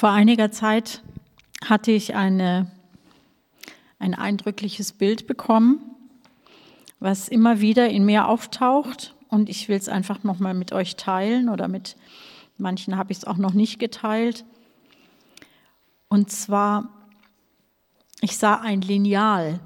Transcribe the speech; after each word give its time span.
Vor 0.00 0.12
einiger 0.12 0.50
Zeit 0.50 1.02
hatte 1.62 1.90
ich 1.90 2.14
eine, 2.14 2.70
ein 3.98 4.14
eindrückliches 4.14 4.92
Bild 4.92 5.26
bekommen, 5.26 5.78
was 7.00 7.28
immer 7.28 7.60
wieder 7.60 7.90
in 7.90 8.06
mir 8.06 8.26
auftaucht. 8.26 9.14
Und 9.28 9.50
ich 9.50 9.68
will 9.68 9.76
es 9.76 9.90
einfach 9.90 10.24
nochmal 10.24 10.54
mit 10.54 10.72
euch 10.72 10.96
teilen 10.96 11.50
oder 11.50 11.68
mit 11.68 11.98
manchen 12.56 12.96
habe 12.96 13.12
ich 13.12 13.18
es 13.18 13.24
auch 13.26 13.36
noch 13.36 13.52
nicht 13.52 13.78
geteilt. 13.78 14.46
Und 16.08 16.30
zwar, 16.30 16.88
ich 18.22 18.38
sah 18.38 18.54
ein 18.54 18.80
Lineal. 18.80 19.60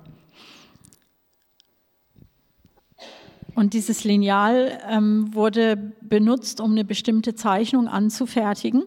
Und 3.54 3.72
dieses 3.72 4.02
Lineal 4.02 4.80
ähm, 4.88 5.32
wurde 5.32 5.76
benutzt, 6.00 6.60
um 6.60 6.72
eine 6.72 6.84
bestimmte 6.84 7.36
Zeichnung 7.36 7.86
anzufertigen. 7.86 8.82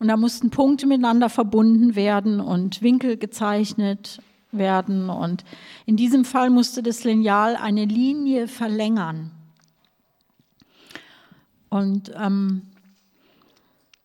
Und 0.00 0.08
da 0.08 0.16
mussten 0.16 0.48
Punkte 0.48 0.86
miteinander 0.86 1.28
verbunden 1.28 1.94
werden 1.94 2.40
und 2.40 2.80
Winkel 2.80 3.18
gezeichnet 3.18 4.22
werden. 4.50 5.10
Und 5.10 5.44
in 5.84 5.96
diesem 5.96 6.24
Fall 6.24 6.48
musste 6.48 6.82
das 6.82 7.04
Lineal 7.04 7.54
eine 7.54 7.84
Linie 7.84 8.48
verlängern. 8.48 9.30
Und 11.68 12.12
ähm, 12.16 12.62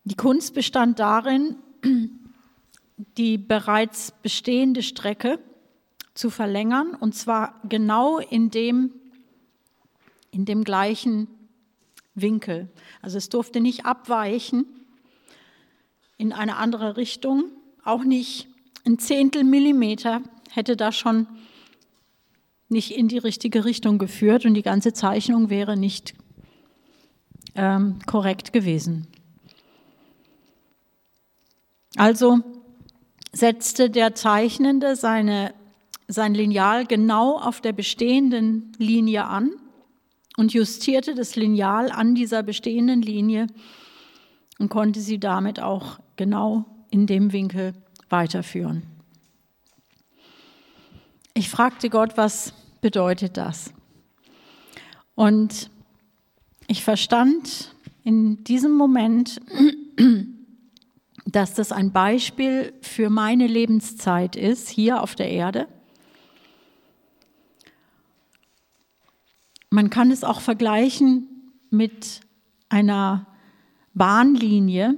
die 0.03 0.15
Kunst 0.15 0.53
bestand 0.53 0.99
darin, 0.99 1.55
die 3.17 3.37
bereits 3.37 4.11
bestehende 4.21 4.83
Strecke 4.83 5.39
zu 6.13 6.29
verlängern, 6.29 6.93
und 6.93 7.15
zwar 7.15 7.61
genau 7.69 8.19
in 8.19 8.51
dem, 8.51 8.91
in 10.31 10.43
dem 10.43 10.65
gleichen 10.65 11.29
Winkel. 12.15 12.67
Also 13.01 13.17
es 13.17 13.29
durfte 13.29 13.61
nicht 13.61 13.85
abweichen 13.85 14.65
in 16.17 16.33
eine 16.33 16.57
andere 16.57 16.97
Richtung, 16.97 17.45
auch 17.83 18.03
nicht 18.03 18.47
ein 18.85 18.99
Zehntel 18.99 19.43
Millimeter 19.43 20.21
hätte 20.51 20.77
da 20.77 20.91
schon 20.91 21.27
nicht 22.69 22.91
in 22.91 23.07
die 23.07 23.17
richtige 23.17 23.65
Richtung 23.65 23.97
geführt 23.97 24.45
und 24.45 24.53
die 24.53 24.61
ganze 24.61 24.93
Zeichnung 24.93 25.49
wäre 25.49 25.77
nicht 25.77 26.13
ähm, 27.55 27.99
korrekt 28.05 28.53
gewesen. 28.53 29.07
Also 31.95 32.39
setzte 33.31 33.89
der 33.89 34.15
Zeichnende 34.15 34.95
seine, 34.95 35.53
sein 36.07 36.33
Lineal 36.33 36.85
genau 36.85 37.37
auf 37.37 37.61
der 37.61 37.73
bestehenden 37.73 38.71
Linie 38.77 39.25
an 39.25 39.51
und 40.37 40.53
justierte 40.53 41.15
das 41.15 41.35
Lineal 41.35 41.91
an 41.91 42.15
dieser 42.15 42.43
bestehenden 42.43 43.01
Linie 43.01 43.47
und 44.59 44.69
konnte 44.69 44.99
sie 44.99 45.19
damit 45.19 45.59
auch 45.59 45.99
genau 46.15 46.65
in 46.89 47.07
dem 47.07 47.31
Winkel 47.31 47.73
weiterführen. 48.09 48.83
Ich 51.33 51.49
fragte 51.49 51.89
Gott, 51.89 52.17
was 52.17 52.53
bedeutet 52.81 53.37
das? 53.37 53.73
Und 55.15 55.69
ich 56.67 56.83
verstand 56.83 57.75
in 58.03 58.43
diesem 58.43 58.73
Moment, 58.73 59.41
dass 61.25 61.53
das 61.53 61.71
ein 61.71 61.91
Beispiel 61.91 62.73
für 62.81 63.09
meine 63.09 63.47
Lebenszeit 63.47 64.35
ist, 64.35 64.69
hier 64.69 65.01
auf 65.01 65.15
der 65.15 65.29
Erde. 65.29 65.67
Man 69.69 69.89
kann 69.89 70.11
es 70.11 70.23
auch 70.23 70.39
vergleichen 70.39 71.27
mit 71.69 72.21
einer 72.69 73.27
Bahnlinie 73.93 74.97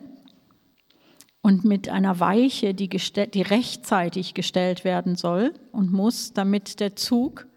und 1.48 1.64
mit 1.64 1.88
einer 1.88 2.20
Weiche, 2.20 2.74
die, 2.74 2.90
die 2.90 3.42
rechtzeitig 3.42 4.34
gestellt 4.34 4.84
werden 4.84 5.16
soll 5.16 5.54
und 5.72 5.94
muss, 5.94 6.34
damit 6.34 6.82
der 6.82 6.98
Zug 6.98 7.48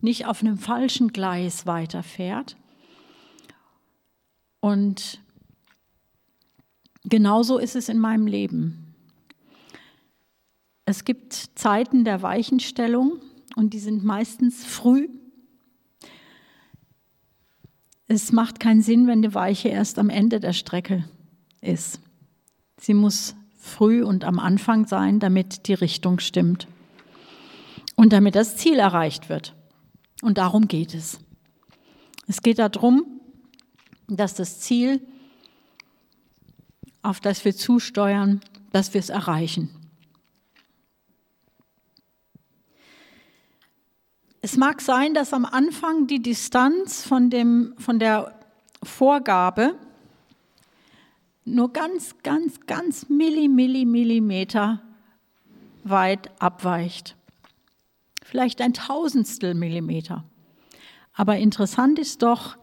nicht 0.00 0.26
auf 0.26 0.42
einem 0.42 0.58
falschen 0.58 1.08
Gleis 1.08 1.66
weiterfährt. 1.66 2.56
Und 4.60 5.18
Genauso 7.04 7.58
ist 7.58 7.74
es 7.74 7.88
in 7.88 7.98
meinem 7.98 8.28
Leben. 8.28 8.94
Es 10.84 11.04
gibt 11.04 11.32
Zeiten 11.32 12.04
der 12.04 12.22
Weichenstellung 12.22 13.20
und 13.56 13.74
die 13.74 13.80
sind 13.80 14.04
meistens 14.04 14.64
früh. 14.64 15.08
Es 18.06 18.30
macht 18.30 18.60
keinen 18.60 18.82
Sinn, 18.82 19.08
wenn 19.08 19.20
die 19.20 19.34
Weiche 19.34 19.68
erst 19.68 19.98
am 19.98 20.10
Ende 20.10 20.38
der 20.38 20.52
Strecke 20.52 21.04
ist. 21.60 22.00
Sie 22.82 22.94
muss 22.94 23.36
früh 23.60 24.02
und 24.02 24.24
am 24.24 24.40
Anfang 24.40 24.88
sein, 24.88 25.20
damit 25.20 25.68
die 25.68 25.74
Richtung 25.74 26.18
stimmt 26.18 26.66
und 27.94 28.12
damit 28.12 28.34
das 28.34 28.56
Ziel 28.56 28.80
erreicht 28.80 29.28
wird. 29.28 29.54
Und 30.20 30.36
darum 30.36 30.66
geht 30.66 30.92
es. 30.92 31.20
Es 32.26 32.42
geht 32.42 32.58
darum, 32.58 33.20
dass 34.08 34.34
das 34.34 34.58
Ziel 34.58 35.00
auf 37.02 37.20
das 37.20 37.44
wir 37.44 37.54
zusteuern, 37.54 38.40
dass 38.72 38.94
wir 38.94 38.98
es 38.98 39.10
erreichen. 39.10 39.70
Es 44.40 44.56
mag 44.56 44.80
sein, 44.80 45.14
dass 45.14 45.32
am 45.32 45.44
Anfang 45.44 46.08
die 46.08 46.20
Distanz 46.20 47.04
von, 47.06 47.30
dem, 47.30 47.74
von 47.78 48.00
der 48.00 48.40
Vorgabe 48.82 49.78
nur 51.44 51.72
ganz, 51.72 52.16
ganz, 52.22 52.60
ganz 52.66 53.08
Milli, 53.08 53.48
Milli, 53.48 53.84
Millimeter 53.84 54.82
weit 55.84 56.30
abweicht. 56.40 57.16
Vielleicht 58.22 58.60
ein 58.60 58.72
Tausendstel 58.72 59.54
Millimeter. 59.54 60.24
Aber 61.12 61.36
interessant 61.36 61.98
ist 61.98 62.22
doch, 62.22 62.56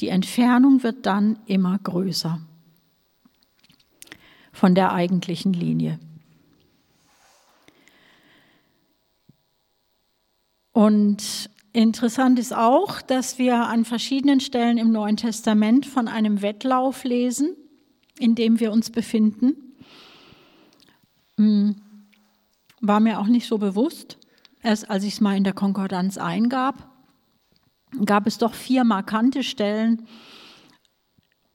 die 0.00 0.08
Entfernung 0.08 0.82
wird 0.82 1.04
dann 1.06 1.38
immer 1.46 1.78
größer 1.78 2.40
von 4.52 4.74
der 4.74 4.92
eigentlichen 4.92 5.52
Linie. 5.52 5.98
Und 10.72 11.50
interessant 11.72 12.38
ist 12.38 12.54
auch, 12.54 13.02
dass 13.02 13.38
wir 13.38 13.66
an 13.66 13.84
verschiedenen 13.84 14.40
Stellen 14.40 14.78
im 14.78 14.92
Neuen 14.92 15.16
Testament 15.16 15.84
von 15.84 16.08
einem 16.08 16.40
Wettlauf 16.40 17.04
lesen, 17.04 17.56
in 18.22 18.36
dem 18.36 18.60
wir 18.60 18.70
uns 18.70 18.90
befinden. 18.90 19.74
Hm, 21.36 21.74
war 22.80 23.00
mir 23.00 23.18
auch 23.18 23.26
nicht 23.26 23.48
so 23.48 23.58
bewusst. 23.58 24.16
Erst 24.62 24.88
als 24.88 25.02
ich 25.02 25.14
es 25.14 25.20
mal 25.20 25.36
in 25.36 25.42
der 25.42 25.54
Konkordanz 25.54 26.18
eingab, 26.18 26.88
gab 28.04 28.28
es 28.28 28.38
doch 28.38 28.54
vier 28.54 28.84
markante 28.84 29.42
Stellen, 29.42 30.06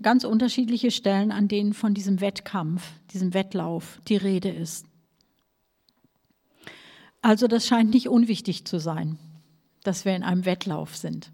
ganz 0.01 0.25
unterschiedliche 0.25 0.91
Stellen, 0.91 1.31
an 1.31 1.47
denen 1.47 1.73
von 1.73 1.93
diesem 1.93 2.19
Wettkampf, 2.19 2.83
diesem 3.13 3.33
Wettlauf 3.33 4.01
die 4.09 4.17
Rede 4.17 4.49
ist. 4.49 4.85
Also 7.21 7.47
das 7.47 7.65
scheint 7.65 7.91
nicht 7.91 8.09
unwichtig 8.09 8.65
zu 8.65 8.77
sein, 8.77 9.17
dass 9.83 10.03
wir 10.03 10.15
in 10.17 10.23
einem 10.23 10.43
Wettlauf 10.43 10.97
sind. 10.97 11.31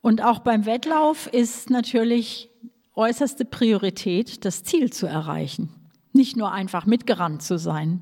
Und 0.00 0.22
auch 0.22 0.38
beim 0.40 0.66
Wettlauf 0.66 1.26
ist 1.26 1.70
natürlich 1.70 2.48
äußerste 2.94 3.44
Priorität, 3.44 4.44
das 4.44 4.64
Ziel 4.64 4.92
zu 4.92 5.06
erreichen, 5.06 5.68
nicht 6.12 6.36
nur 6.36 6.52
einfach 6.52 6.86
mitgerannt 6.86 7.42
zu 7.42 7.58
sein. 7.58 8.00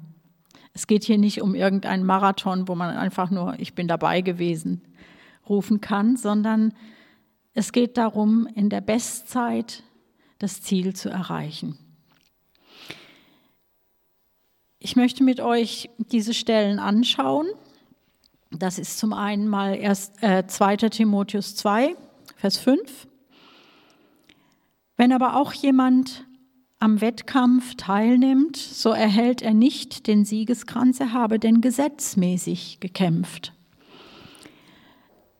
Es 0.75 0.87
geht 0.87 1.05
hier 1.05 1.19
nicht 1.19 1.43
um 1.43 1.55
irgendeinen 1.55 2.07
Marathon, 2.07 2.69
wo 2.69 2.75
man 2.75 2.97
einfach 2.97 3.31
nur 3.31 3.59
ich 3.59 3.75
bin 3.75 3.89
dabei 3.89 4.21
gewesen 4.21 4.83
rufen 5.49 5.81
kann, 5.81 6.17
sondern 6.17 6.75
es 7.55 7.73
geht 7.73 7.97
darum, 7.97 8.47
in 8.55 8.71
der 8.71 8.81
Bestzeit 8.81 9.83
das 10.39 10.63
Ziel 10.63 10.95
zu 10.95 11.09
erreichen. 11.09 11.79
Ich 14.79 14.95
möchte 14.95 15.25
mit 15.25 15.41
euch 15.41 15.91
diese 15.99 16.35
Stellen 16.35 16.79
anschauen. 16.79 17.49
Das 18.51 18.79
ist 18.79 18.99
zum 18.99 19.13
einen 19.13 19.47
mal 19.49 19.77
erst 19.77 20.23
äh, 20.23 20.47
2. 20.47 20.77
Timotheus 20.77 21.55
2, 21.57 21.95
Vers 22.37 22.57
5. 22.59 23.07
Wenn 24.97 25.13
aber 25.13 25.37
auch 25.37 25.53
jemand 25.53 26.25
am 26.81 27.01
Wettkampf 27.01 27.75
teilnimmt, 27.77 28.57
so 28.57 28.91
erhält 28.91 29.43
er 29.43 29.53
nicht 29.53 30.07
den 30.07 30.25
Siegeskranz, 30.25 30.99
er 31.01 31.13
habe 31.13 31.39
denn 31.39 31.61
gesetzmäßig 31.61 32.79
gekämpft. 32.81 33.53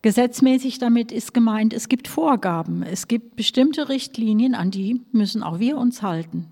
Gesetzmäßig 0.03 0.79
damit 0.79 1.11
ist 1.11 1.35
gemeint, 1.35 1.73
es 1.73 1.89
gibt 1.89 2.09
Vorgaben, 2.09 2.83
es 2.83 3.09
gibt 3.09 3.37
bestimmte 3.37 3.89
Richtlinien, 3.89 4.55
an 4.55 4.71
die 4.71 5.01
müssen 5.13 5.43
auch 5.43 5.59
wir 5.59 5.77
uns 5.77 6.03
halten. 6.03 6.47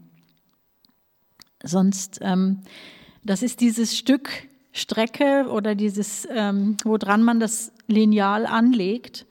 Sonst, 1.62 2.18
ähm, 2.22 2.62
das 3.24 3.42
ist 3.42 3.60
dieses 3.60 3.96
Stück 3.96 4.30
Strecke 4.76 5.46
oder 5.50 5.74
dieses, 5.74 6.28
ähm, 6.30 6.76
woran 6.84 7.22
man 7.22 7.40
das 7.40 7.72
Lineal 7.86 8.46
anlegt, 8.46 9.26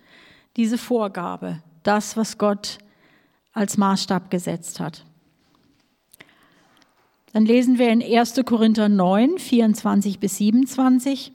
diese 0.57 0.77
Vorgabe, 0.77 1.61
das, 1.83 2.17
was 2.17 2.37
Gott 2.37 2.79
als 3.53 3.77
Maßstab 3.77 4.31
gesetzt 4.31 4.79
hat. 4.79 5.05
Dann 7.31 7.45
lesen 7.45 7.77
wir 7.77 7.89
in 7.89 8.01
1. 8.01 8.41
Korinther 8.45 8.89
9, 8.89 9.37
24 9.37 10.19
bis 10.19 10.37
27. 10.37 11.33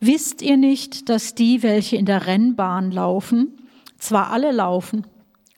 Wisst 0.00 0.42
ihr 0.42 0.56
nicht, 0.56 1.08
dass 1.08 1.34
die, 1.34 1.62
welche 1.62 1.96
in 1.96 2.06
der 2.06 2.26
Rennbahn 2.26 2.92
laufen, 2.92 3.58
zwar 3.98 4.30
alle 4.30 4.52
laufen, 4.52 5.06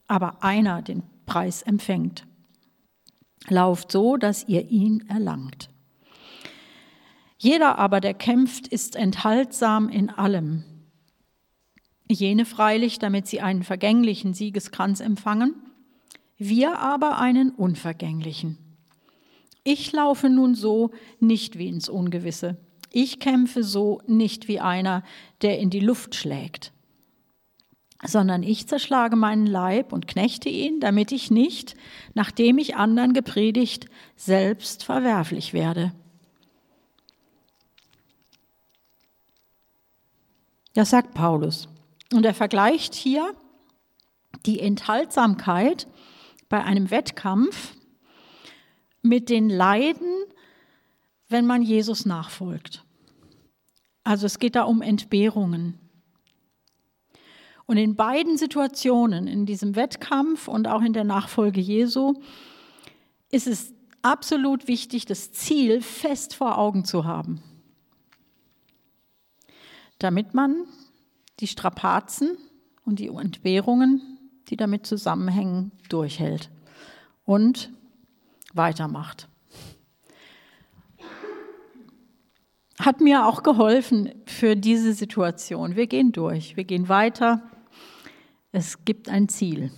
aber 0.09 0.43
einer 0.43 0.83
den 0.83 1.03
Preis 1.27 1.63
empfängt? 1.63 2.27
Lauft 3.49 3.93
so, 3.93 4.17
dass 4.17 4.49
ihr 4.49 4.71
ihn 4.71 5.05
erlangt. 5.09 5.69
Jeder 7.39 7.79
aber, 7.79 8.01
der 8.01 8.15
kämpft, 8.15 8.69
ist 8.69 8.97
enthaltsam 8.97 9.89
in 9.89 10.11
allem. 10.11 10.65
Jene 12.09 12.45
freilich, 12.45 12.99
damit 12.99 13.27
sie 13.27 13.41
einen 13.41 13.63
vergänglichen 13.63 14.33
Siegeskranz 14.33 15.01
empfangen, 15.01 15.55
wir 16.39 16.79
aber 16.79 17.19
einen 17.19 17.51
unvergänglichen. 17.51 18.59
Ich 19.65 19.91
laufe 19.93 20.29
nun 20.29 20.55
so 20.55 20.93
nicht 21.19 21.59
wie 21.59 21.67
ins 21.67 21.89
Ungewisse. 21.89 22.57
Ich 22.93 23.19
kämpfe 23.19 23.65
so 23.65 24.01
nicht 24.07 24.47
wie 24.47 24.61
einer, 24.61 25.03
der 25.43 25.59
in 25.59 25.71
die 25.71 25.81
Luft 25.81 26.15
schlägt, 26.15 26.73
sondern 28.05 28.43
ich 28.43 28.69
zerschlage 28.69 29.17
meinen 29.17 29.47
Leib 29.47 29.93
und 29.93 30.07
knechte 30.07 30.49
ihn, 30.49 30.79
damit 30.79 31.11
ich 31.11 31.31
nicht, 31.31 31.75
nachdem 32.15 32.59
ich 32.59 32.77
anderen 32.77 33.13
gepredigt, 33.13 33.87
selbst 34.15 34.85
verwerflich 34.85 35.53
werde. 35.53 35.93
Das 40.77 40.91
sagt 40.91 41.15
Paulus. 41.15 41.69
Und 42.13 42.27
er 42.27 42.35
vergleicht 42.35 42.95
hier 42.95 43.35
die 44.45 44.61
Enthaltsamkeit 44.61 45.87
bei 46.51 46.63
einem 46.63 46.91
Wettkampf 46.91 47.75
mit 49.01 49.31
den 49.31 49.49
Leiden, 49.49 50.13
wenn 51.31 51.47
man 51.47 51.63
Jesus 51.63 52.05
nachfolgt. 52.05 52.85
Also 54.05 54.27
es 54.27 54.39
geht 54.39 54.55
da 54.55 54.65
um 54.65 54.83
Entbehrungen. 54.83 55.79
Und 57.65 57.79
in 57.79 57.97
beiden 57.97 58.37
Situationen, 58.37 59.29
in 59.29 59.47
diesem 59.47 59.77
Wettkampf 59.77 60.47
und 60.47 60.69
auch 60.69 60.83
in 60.83 60.93
der 60.93 61.05
Nachfolge 61.05 61.63
Jesu, 61.63 62.21
ist 63.31 63.47
es 63.47 63.73
absolut 64.03 64.69
wichtig, 64.69 65.07
das 65.07 65.33
Ziel 65.33 65.81
fest 65.81 66.35
vor 66.35 66.59
Augen 66.59 66.85
zu 66.85 67.07
haben, 67.07 67.41
damit 69.99 70.35
man 70.35 70.67
die 71.41 71.47
Strapazen 71.47 72.37
und 72.85 72.99
die 72.99 73.09
Entbehrungen, 73.09 74.19
die 74.49 74.57
damit 74.57 74.87
zusammenhängen, 74.87 75.73
durchhält 75.89 76.51
und 77.25 77.73
weitermacht. 78.55 79.29
Hat 82.79 83.01
mir 83.01 83.27
auch 83.27 83.43
geholfen 83.43 84.13
für 84.27 84.55
diese 84.55 84.93
Situation. 84.93 85.77
Wir 85.77 85.87
gehen 85.87 86.13
durch, 86.13 86.57
wir 86.57 86.65
gehen 86.65 86.89
weiter. 86.89 87.43
Es 88.53 88.85
gibt 88.85 89.09
ein 89.09 89.29
Ziel. 89.29 89.71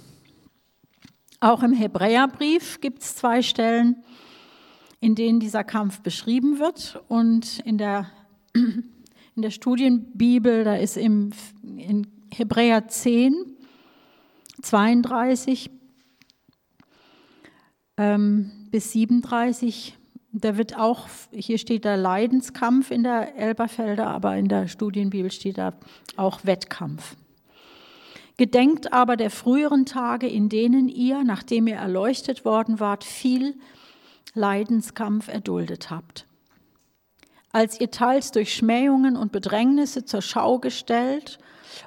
Auch 1.41 1.63
im 1.63 1.73
Hebräerbrief 1.73 2.81
gibt 2.81 3.03
es 3.03 3.15
zwei 3.15 3.43
Stellen, 3.43 4.03
in 5.01 5.15
denen 5.15 5.39
dieser 5.39 5.63
Kampf 5.63 6.01
beschrieben 6.01 6.59
wird. 6.59 7.01
Und 7.07 7.61
in 7.61 7.79
der, 7.79 8.11
in 9.39 9.43
der 9.43 9.51
Studienbibel, 9.53 10.65
da 10.65 10.75
ist 10.75 10.97
im, 10.97 11.31
in 11.63 12.09
Hebräer 12.35 12.89
10, 12.89 13.37
32 14.61 15.71
ähm, 17.99 18.51
bis 18.73 18.91
37, 18.91 19.97
da 20.33 20.57
wird 20.57 20.77
auch, 20.77 21.07
hier 21.31 21.59
steht 21.59 21.85
da 21.85 21.95
Leidenskampf 21.95 22.91
in 22.91 23.05
der 23.05 23.37
Elberfelder, 23.37 24.09
aber 24.09 24.37
in 24.37 24.49
der 24.49 24.67
Studienbibel 24.67 25.31
steht 25.31 25.59
da 25.59 25.75
auch 26.17 26.41
Wettkampf. 26.45 27.15
Gedenkt 28.39 28.93
aber 28.93 29.17
der 29.17 29.31
früheren 29.31 29.87
Tage, 29.87 30.27
in 30.27 30.49
denen 30.49 30.89
ihr, 30.89 31.23
nachdem 31.23 31.69
ihr 31.69 31.77
erleuchtet 31.77 32.45
worden 32.45 32.81
wart, 32.81 33.05
viel 33.05 33.55
Leidenskampf 34.35 35.29
erduldet 35.29 35.91
habt. 35.91 36.27
Als 37.53 37.81
ihr 37.81 37.91
teils 37.91 38.31
durch 38.31 38.55
Schmähungen 38.55 39.17
und 39.17 39.33
Bedrängnisse 39.33 40.05
zur 40.05 40.23
Schau 40.23 40.59
gestellt 40.59 41.39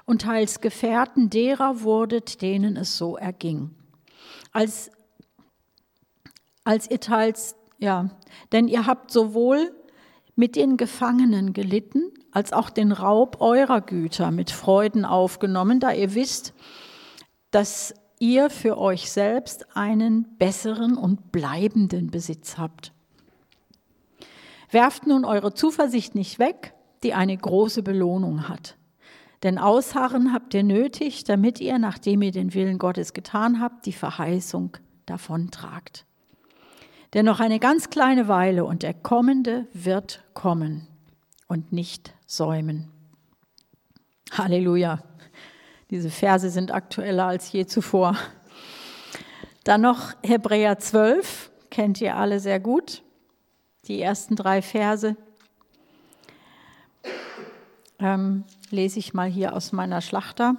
und 0.06 0.24
teils 0.24 0.62
Gefährten 0.62 1.30
derer 1.30 1.82
wurdet, 1.82 2.42
denen 2.42 2.78
es 2.78 2.98
so 2.98 3.18
erging. 3.18 3.72
Als, 4.52 4.92
als 6.64 6.90
ihr 6.90 7.00
teils, 7.00 7.56
ja, 7.78 8.10
denn 8.52 8.68
ihr 8.68 8.86
habt 8.88 9.12
sowohl 9.12 9.72
mit 10.36 10.56
den 10.56 10.78
Gefangenen 10.78 11.54
gelitten, 11.54 12.12
als 12.32 12.54
auch 12.54 12.70
den 12.70 12.92
Raub 12.92 13.42
eurer 13.42 13.82
Güter 13.82 14.32
mit 14.32 14.52
Freuden 14.52 15.06
aufgenommen, 15.06 15.80
da 15.80 15.92
ihr 15.92 16.16
wisst, 16.16 16.54
dass 17.52 17.94
ihr 18.20 18.50
für 18.50 18.78
euch 18.78 19.12
selbst 19.12 19.76
einen 19.76 20.38
besseren 20.38 20.98
und 20.98 21.32
bleibenden 21.32 22.12
Besitz 22.12 22.58
habt. 22.58 22.94
Werft 24.72 25.06
nun 25.06 25.26
eure 25.26 25.54
Zuversicht 25.54 26.16
nicht 26.16 26.40
weg, 26.40 26.74
die 27.04 27.14
eine 27.14 27.36
große 27.36 27.84
Belohnung 27.84 28.48
hat. 28.48 28.78
Denn 29.44 29.58
Ausharren 29.58 30.34
habt 30.34 30.54
ihr 30.54 30.64
nötig, 30.64 31.24
damit 31.24 31.60
ihr, 31.60 31.78
nachdem 31.78 32.22
ihr 32.22 32.32
den 32.32 32.54
Willen 32.54 32.78
Gottes 32.78 33.14
getan 33.14 33.60
habt, 33.60 33.86
die 33.86 33.94
Verheißung 33.94 34.78
davontragt. 35.06 36.06
Denn 37.14 37.26
noch 37.26 37.40
eine 37.40 37.60
ganz 37.60 37.90
kleine 37.90 38.28
Weile 38.28 38.64
und 38.64 38.84
der 38.84 38.94
Kommende 38.94 39.68
wird 39.74 40.24
kommen 40.34 40.88
und 41.48 41.74
nicht 41.74 42.14
säumen. 42.26 42.90
Halleluja. 44.32 45.04
Diese 45.90 46.10
Verse 46.10 46.50
sind 46.50 46.72
aktueller 46.72 47.26
als 47.26 47.52
je 47.52 47.66
zuvor. 47.66 48.16
Dann 49.66 49.82
noch 49.82 50.14
Hebräer 50.24 50.80
12, 50.80 51.52
kennt 51.70 52.00
ihr 52.00 52.16
alle 52.16 52.40
sehr 52.40 52.62
gut, 52.62 53.04
die 53.88 54.02
ersten 54.02 54.36
drei 54.36 54.62
Verse. 54.62 55.16
Ähm, 58.00 58.44
lese 58.70 59.00
ich 59.00 59.14
mal 59.14 59.30
hier 59.30 59.56
aus 59.56 59.72
meiner 59.72 60.02
Schlachter. 60.02 60.56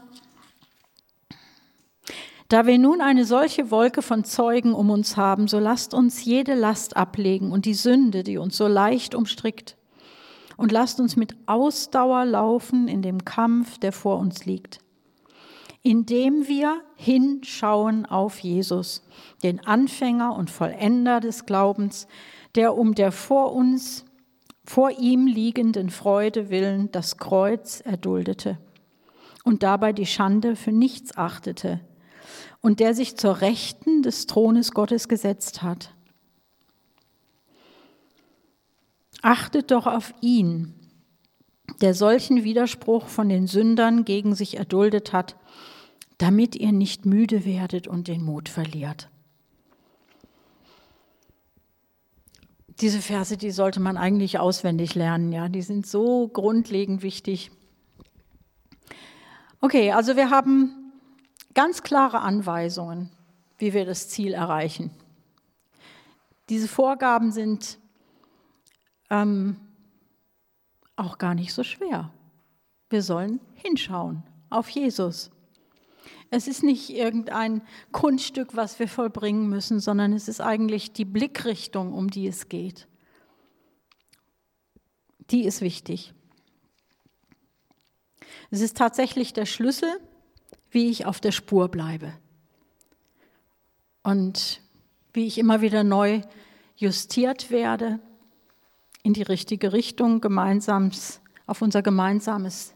Da 2.49 2.67
wir 2.67 2.79
nun 2.79 3.01
eine 3.01 3.25
solche 3.25 3.71
Wolke 3.71 4.03
von 4.03 4.25
Zeugen 4.25 4.75
um 4.75 4.91
uns 4.91 5.17
haben, 5.17 5.49
so 5.49 5.59
lasst 5.59 5.95
uns 5.95 6.25
jede 6.25 6.55
Last 6.55 6.97
ablegen 6.97 7.50
und 7.50 7.64
die 7.64 7.75
Sünde, 7.75 8.23
die 8.25 8.37
uns 8.37 8.57
so 8.57 8.69
leicht 8.69 9.14
umstrickt. 9.14 9.76
Und 10.59 10.71
lasst 10.71 11.00
uns 11.00 11.17
mit 11.17 11.35
Ausdauer 11.47 12.26
laufen 12.26 12.88
in 12.88 13.00
dem 13.00 13.25
Kampf, 13.25 13.79
der 13.79 13.91
vor 13.91 14.19
uns 14.19 14.45
liegt. 14.45 14.81
Indem 15.83 16.47
wir 16.47 16.83
hinschauen 16.95 18.05
auf 18.05 18.41
Jesus, 18.41 19.02
den 19.43 19.67
Anfänger 19.67 20.37
und 20.37 20.50
Vollender 20.50 21.21
des 21.21 21.47
Glaubens, 21.47 22.07
der 22.54 22.76
um 22.76 22.94
der 22.94 23.12
vor 23.12 23.52
uns 23.52 24.04
vor 24.64 24.90
ihm 24.92 25.26
liegenden 25.26 25.90
Freude 25.90 26.50
willen 26.50 26.90
das 26.92 27.18
Kreuz 27.18 27.80
erduldete 27.80 28.59
und 29.44 29.62
dabei 29.62 29.92
die 29.92 30.06
Schande 30.06 30.54
für 30.54 30.73
nichts 30.73 31.16
achtete 31.16 31.80
und 32.61 32.78
der 32.78 32.94
sich 32.94 33.16
zur 33.16 33.40
Rechten 33.40 34.02
des 34.02 34.26
Thrones 34.26 34.73
Gottes 34.73 35.09
gesetzt 35.09 35.62
hat. 35.62 35.92
Achtet 39.21 39.71
doch 39.71 39.87
auf 39.87 40.14
ihn, 40.21 40.75
der 41.80 41.94
solchen 41.94 42.44
Widerspruch 42.44 43.09
von 43.09 43.28
den 43.28 43.47
Sündern 43.47 44.04
gegen 44.04 44.35
sich 44.35 44.56
erduldet 44.56 45.12
hat, 45.12 45.37
damit 46.18 46.54
ihr 46.54 46.73
nicht 46.73 47.04
müde 47.06 47.44
werdet 47.44 47.88
und 47.88 48.09
den 48.09 48.23
Mut 48.23 48.49
verliert. 48.49 49.09
Diese 52.83 53.01
Verse, 53.01 53.37
die 53.37 53.53
sollte 53.53 53.81
man 53.81 53.97
eigentlich 53.97 54.41
auswendig 54.41 54.97
lernen, 54.97 55.33
ja, 55.33 55.49
die 55.49 55.62
sind 55.62 55.87
so 55.87 56.27
grundlegend 56.29 57.03
wichtig. 57.03 57.53
Okay, 59.61 59.93
also 59.93 60.17
wir 60.17 60.31
haben 60.31 60.93
ganz 61.55 61.85
klare 61.85 62.21
Anweisungen, 62.21 63.11
wie 63.59 63.73
wir 63.73 63.87
das 63.87 64.09
Ziel 64.09 64.35
erreichen. 64.35 64.91
Diese 66.49 66.67
Vorgaben 66.67 67.31
sind 67.31 67.79
ähm, 69.11 69.57
auch 70.97 71.19
gar 71.19 71.37
nicht 71.37 71.53
so 71.55 71.62
schwer. 71.62 72.11
Wir 72.91 73.03
sollen 73.03 73.41
hinschauen 73.55 74.25
auf 74.51 74.69
Jesus. 74.69 75.31
Es 76.35 76.49
ist 76.49 76.62
nicht 76.62 76.89
irgendein 76.89 77.61
Kunststück, 77.93 78.57
was 78.57 78.79
wir 78.79 78.89
vollbringen 78.89 79.51
müssen, 79.51 79.81
sondern 79.81 80.15
es 80.15 80.29
ist 80.29 80.41
eigentlich 80.41 80.95
die 80.95 81.05
Blickrichtung, 81.05 81.93
um 81.93 82.09
die 82.09 82.27
es 82.27 82.49
geht. 82.49 82.89
Die 85.31 85.45
ist 85.45 85.61
wichtig. 85.61 86.15
Es 88.51 88.62
ist 88.62 88.79
tatsächlich 88.79 89.35
der 89.35 89.45
Schlüssel, 89.45 89.91
wie 90.71 90.89
ich 90.89 91.05
auf 91.05 91.21
der 91.21 91.33
Spur 91.33 91.69
bleibe. 91.69 92.15
Und 94.03 94.62
wie 95.12 95.27
ich 95.27 95.37
immer 95.37 95.61
wieder 95.61 95.85
neu 95.85 96.23
justiert 96.77 97.51
werde 97.51 98.01
in 99.03 99.12
die 99.12 99.21
richtige 99.21 99.75
Richtung, 99.75 100.23
gemeinsames, 100.23 101.21
auf 101.47 101.61
unser 101.61 101.83
gemeinsames 101.83 102.73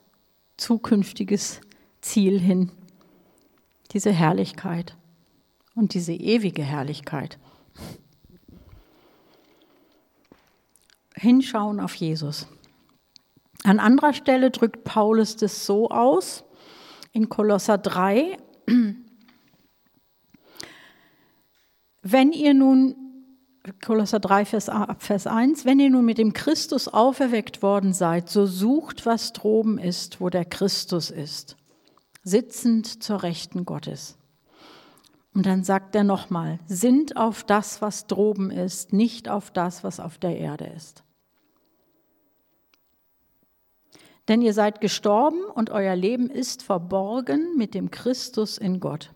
zukünftiges 0.59 1.63
Ziel 2.03 2.39
hin, 2.39 2.71
diese 3.97 4.13
Herrlichkeit 4.13 4.95
und 5.75 5.95
diese 5.95 6.13
ewige 6.13 6.63
Herrlichkeit. 6.63 7.39
Hinschauen 11.15 11.81
auf 11.81 11.95
Jesus. 11.95 12.47
An 13.65 13.81
anderer 13.81 14.13
Stelle 14.13 14.51
drückt 14.51 14.85
Paulus 14.85 15.37
das 15.37 15.65
so 15.65 15.89
aus, 15.89 16.45
in 17.13 17.31
Kolosser 17.31 17.79
3, 17.79 18.37
wenn 22.03 22.33
ihr 22.33 22.53
nun, 22.53 22.97
Kolosser 23.83 24.21
3, 24.21 24.45
Vers, 24.45 24.71
Vers 24.99 25.27
1, 25.27 25.65
wenn 25.65 25.81
ihr 25.81 25.89
nun 25.89 26.05
mit 26.05 26.19
dem 26.19 26.35
Christus 26.35 26.87
auferweckt 26.87 27.63
worden 27.63 27.95
seid, 27.95 28.29
so 28.29 28.45
sucht, 28.45 29.07
was 29.07 29.33
droben 29.33 29.79
ist, 29.79 30.21
wo 30.21 30.29
der 30.29 30.45
Christus 30.45 31.11
ist, 31.11 31.57
sitzend 32.27 33.05
zur 33.05 33.23
Rechten 33.23 33.65
Gottes. 33.65 34.19
Und 35.33 35.47
dann 35.47 35.63
sagt 35.63 35.95
er 35.95 36.03
nochmal, 36.03 36.59
sind 36.67 37.17
auf 37.17 37.45
das, 37.45 37.81
was 37.81 38.09
droben 38.09 38.51
ist, 38.51 38.93
nicht 38.93 39.29
auf 39.29 39.53
das, 39.53 39.85
was 39.85 40.01
auf 40.01 40.19
der 40.19 40.37
Erde 40.37 40.67
ist. 40.67 41.05
Denn 44.27 44.43
ihr 44.43 44.55
seid 44.55 44.81
gestorben 44.81 45.45
und 45.45 45.71
euer 45.71 45.95
Leben 45.95 46.29
ist 46.29 46.65
verborgen 46.65 47.57
mit 47.57 47.75
dem 47.75 47.93
Christus 47.93 48.59
in 48.59 48.81
Gott. 48.81 49.13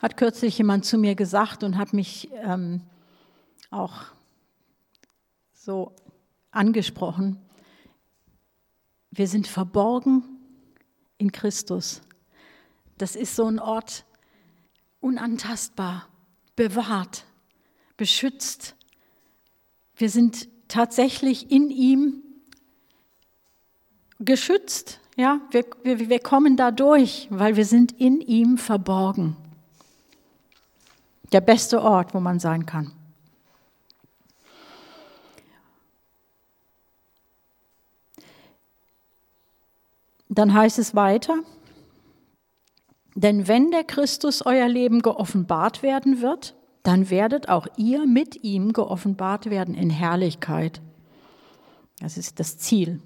Hat 0.00 0.16
kürzlich 0.16 0.56
jemand 0.56 0.84
zu 0.84 0.98
mir 0.98 1.16
gesagt 1.16 1.64
und 1.64 1.76
hat 1.76 1.92
mich 1.92 2.30
ähm, 2.44 2.82
auch 3.70 4.04
so 5.52 5.96
angesprochen. 6.52 7.40
Wir 9.16 9.26
sind 9.26 9.46
verborgen 9.46 10.22
in 11.16 11.32
Christus. 11.32 12.02
Das 12.98 13.16
ist 13.16 13.34
so 13.34 13.46
ein 13.46 13.58
Ort 13.58 14.04
unantastbar, 15.00 16.06
bewahrt, 16.54 17.24
beschützt. 17.96 18.76
Wir 19.96 20.10
sind 20.10 20.48
tatsächlich 20.68 21.50
in 21.50 21.70
ihm 21.70 22.22
geschützt. 24.18 25.00
Ja, 25.16 25.40
wir, 25.50 25.64
wir, 25.82 26.10
wir 26.10 26.18
kommen 26.20 26.58
da 26.58 26.70
durch, 26.70 27.26
weil 27.30 27.56
wir 27.56 27.64
sind 27.64 27.92
in 27.92 28.20
ihm 28.20 28.58
verborgen. 28.58 29.34
Der 31.32 31.40
beste 31.40 31.80
Ort, 31.80 32.12
wo 32.12 32.20
man 32.20 32.38
sein 32.38 32.66
kann. 32.66 32.92
Dann 40.28 40.52
heißt 40.54 40.78
es 40.78 40.94
weiter, 40.94 41.38
denn 43.14 43.48
wenn 43.48 43.70
der 43.70 43.84
Christus 43.84 44.44
euer 44.44 44.68
Leben 44.68 45.00
geoffenbart 45.00 45.82
werden 45.82 46.20
wird, 46.20 46.54
dann 46.82 47.10
werdet 47.10 47.48
auch 47.48 47.66
ihr 47.76 48.06
mit 48.06 48.44
ihm 48.44 48.72
geoffenbart 48.72 49.48
werden 49.50 49.74
in 49.74 49.90
Herrlichkeit. 49.90 50.80
Das 52.00 52.18
ist 52.18 52.38
das 52.40 52.58
Ziel. 52.58 53.00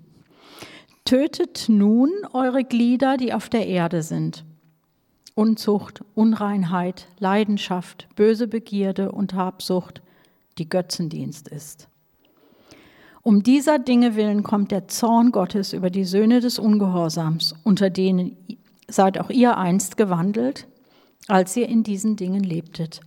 Tötet 1.04 1.66
nun 1.68 2.10
eure 2.32 2.64
Glieder, 2.64 3.16
die 3.16 3.32
auf 3.32 3.48
der 3.48 3.66
Erde 3.66 4.02
sind. 4.02 4.44
Unzucht, 5.34 6.04
Unreinheit, 6.14 7.06
Leidenschaft, 7.18 8.08
böse 8.16 8.48
Begierde 8.48 9.12
und 9.12 9.34
Habsucht, 9.34 10.02
die 10.58 10.68
Götzendienst 10.68 11.48
ist. 11.48 11.89
Um 13.22 13.42
dieser 13.42 13.78
Dinge 13.78 14.16
willen 14.16 14.42
kommt 14.42 14.70
der 14.70 14.88
Zorn 14.88 15.30
Gottes 15.30 15.72
über 15.72 15.90
die 15.90 16.04
Söhne 16.04 16.40
des 16.40 16.58
Ungehorsams, 16.58 17.54
unter 17.64 17.90
denen 17.90 18.36
seid 18.88 19.18
auch 19.18 19.30
ihr 19.30 19.58
einst 19.58 19.96
gewandelt, 19.96 20.66
als 21.28 21.56
ihr 21.56 21.68
in 21.68 21.82
diesen 21.82 22.16
Dingen 22.16 22.42
lebtet. 22.42 23.00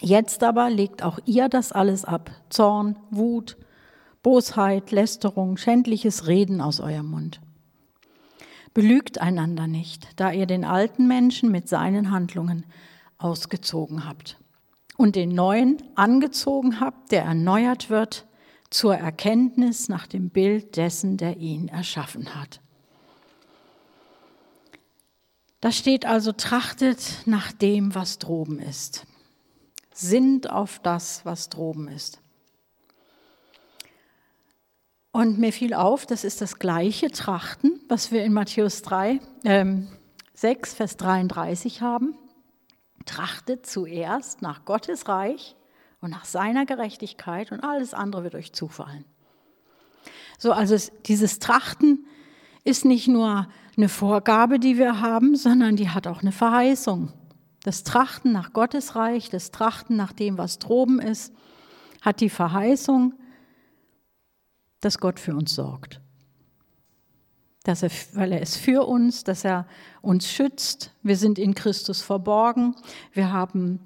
Jetzt 0.00 0.42
aber 0.42 0.70
legt 0.70 1.02
auch 1.02 1.18
ihr 1.26 1.48
das 1.48 1.72
alles 1.72 2.04
ab. 2.04 2.30
Zorn, 2.48 2.98
Wut, 3.10 3.56
Bosheit, 4.22 4.90
Lästerung, 4.90 5.56
schändliches 5.56 6.26
Reden 6.26 6.60
aus 6.60 6.80
eurem 6.80 7.10
Mund. 7.10 7.40
Belügt 8.74 9.20
einander 9.20 9.66
nicht, 9.66 10.08
da 10.16 10.32
ihr 10.32 10.46
den 10.46 10.64
alten 10.64 11.06
Menschen 11.06 11.50
mit 11.50 11.68
seinen 11.68 12.10
Handlungen 12.10 12.66
ausgezogen 13.18 14.06
habt 14.06 14.38
und 14.96 15.16
den 15.16 15.30
neuen 15.30 15.82
angezogen 15.94 16.80
habt, 16.80 17.12
der 17.12 17.22
erneuert 17.22 17.88
wird 17.88 18.26
zur 18.70 18.96
Erkenntnis 18.96 19.88
nach 19.88 20.06
dem 20.06 20.30
Bild 20.30 20.76
dessen, 20.76 21.16
der 21.16 21.36
ihn 21.36 21.68
erschaffen 21.68 22.34
hat. 22.34 22.60
Da 25.60 25.72
steht 25.72 26.06
also, 26.06 26.32
trachtet 26.32 27.22
nach 27.26 27.52
dem, 27.52 27.94
was 27.94 28.18
droben 28.18 28.58
ist 28.60 29.06
sind 29.96 30.50
auf 30.50 30.78
das, 30.78 31.24
was 31.24 31.48
droben 31.48 31.88
ist. 31.88 32.20
Und 35.10 35.38
mir 35.38 35.52
fiel 35.52 35.72
auf, 35.72 36.04
das 36.04 36.24
ist 36.24 36.42
das 36.42 36.58
gleiche 36.58 37.10
Trachten, 37.10 37.80
was 37.88 38.12
wir 38.12 38.22
in 38.22 38.34
Matthäus 38.34 38.82
3, 38.82 39.20
äh, 39.44 39.64
6, 40.34 40.74
Vers 40.74 40.96
33 40.98 41.80
haben. 41.80 42.14
Trachtet 43.06 43.64
zuerst 43.64 44.42
nach 44.42 44.66
Gottes 44.66 45.08
Reich 45.08 45.56
und 46.00 46.10
nach 46.10 46.24
seiner 46.24 46.66
Gerechtigkeit 46.66 47.52
und 47.52 47.60
alles 47.60 47.94
andere 47.94 48.24
wird 48.24 48.34
euch 48.34 48.52
zufallen. 48.52 49.04
So, 50.38 50.52
also 50.52 50.74
es, 50.74 50.92
dieses 51.06 51.38
Trachten 51.38 52.06
ist 52.64 52.84
nicht 52.84 53.08
nur 53.08 53.48
eine 53.76 53.88
Vorgabe, 53.88 54.58
die 54.58 54.78
wir 54.78 55.00
haben, 55.00 55.36
sondern 55.36 55.76
die 55.76 55.90
hat 55.90 56.06
auch 56.06 56.22
eine 56.22 56.32
Verheißung. 56.32 57.12
Das 57.62 57.84
Trachten 57.84 58.32
nach 58.32 58.52
Gottes 58.52 58.94
Reich, 58.94 59.30
das 59.30 59.50
Trachten 59.50 59.96
nach 59.96 60.12
dem, 60.12 60.38
was 60.38 60.58
droben 60.58 61.00
ist, 61.00 61.32
hat 62.00 62.20
die 62.20 62.30
Verheißung, 62.30 63.14
dass 64.80 64.98
Gott 64.98 65.18
für 65.18 65.34
uns 65.34 65.54
sorgt. 65.54 66.00
Dass 67.64 67.82
er, 67.82 67.90
weil 68.12 68.32
er 68.32 68.40
ist 68.40 68.56
für 68.56 68.86
uns, 68.86 69.24
dass 69.24 69.44
er 69.44 69.66
uns 70.00 70.30
schützt. 70.30 70.92
Wir 71.02 71.16
sind 71.16 71.38
in 71.38 71.54
Christus 71.54 72.02
verborgen. 72.02 72.76
Wir 73.12 73.32
haben 73.32 73.80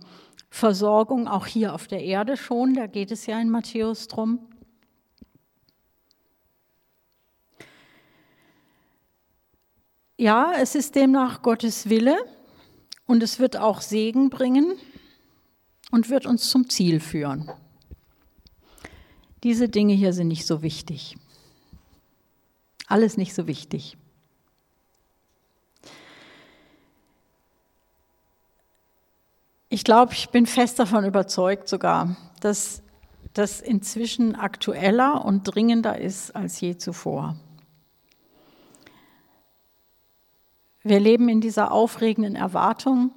Versorgung 0.50 1.28
auch 1.28 1.46
hier 1.46 1.74
auf 1.74 1.86
der 1.86 2.02
Erde 2.02 2.36
schon. 2.36 2.74
Da 2.74 2.86
geht 2.86 3.10
es 3.10 3.26
ja 3.26 3.40
in 3.40 3.50
Matthäus 3.50 4.08
drum. 4.08 4.46
Ja, 10.18 10.52
es 10.60 10.74
ist 10.74 10.96
demnach 10.96 11.40
Gottes 11.40 11.88
Wille, 11.88 12.18
und 13.10 13.24
es 13.24 13.40
wird 13.40 13.56
auch 13.56 13.80
Segen 13.80 14.30
bringen 14.30 14.78
und 15.90 16.10
wird 16.10 16.26
uns 16.26 16.48
zum 16.48 16.70
Ziel 16.70 17.00
führen. 17.00 17.50
Diese 19.42 19.68
Dinge 19.68 19.94
hier 19.94 20.12
sind 20.12 20.28
nicht 20.28 20.46
so 20.46 20.62
wichtig. 20.62 21.16
Alles 22.86 23.16
nicht 23.16 23.34
so 23.34 23.48
wichtig. 23.48 23.96
Ich 29.72 29.84
glaube, 29.84 30.14
ich 30.14 30.30
bin 30.30 30.46
fest 30.46 30.80
davon 30.80 31.04
überzeugt 31.04 31.68
sogar, 31.68 32.16
dass 32.40 32.82
das 33.34 33.60
inzwischen 33.60 34.34
aktueller 34.34 35.24
und 35.24 35.44
dringender 35.44 35.96
ist 35.96 36.34
als 36.34 36.60
je 36.60 36.76
zuvor. 36.76 37.36
Wir 40.82 40.98
leben 40.98 41.28
in 41.28 41.40
dieser 41.40 41.70
aufregenden 41.70 42.34
Erwartung, 42.34 43.12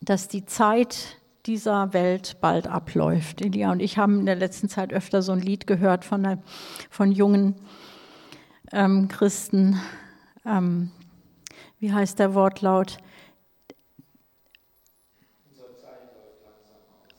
dass 0.00 0.28
die 0.28 0.44
Zeit 0.46 1.16
dieser 1.46 1.92
Welt 1.92 2.36
bald 2.40 2.68
abläuft. 2.68 3.40
Elia 3.40 3.72
und 3.72 3.80
ich 3.80 3.98
haben 3.98 4.20
in 4.20 4.26
der 4.26 4.36
letzten 4.36 4.68
Zeit 4.68 4.92
öfter 4.92 5.20
so 5.20 5.32
ein 5.32 5.40
Lied 5.40 5.66
gehört 5.66 6.04
von, 6.04 6.22
der, 6.22 6.38
von 6.90 7.10
jungen 7.10 7.56
ähm, 8.70 9.08
Christen. 9.08 9.80
Ähm, 10.46 10.92
wie 11.80 11.92
heißt 11.92 12.20
der 12.20 12.34
Wortlaut? 12.34 12.98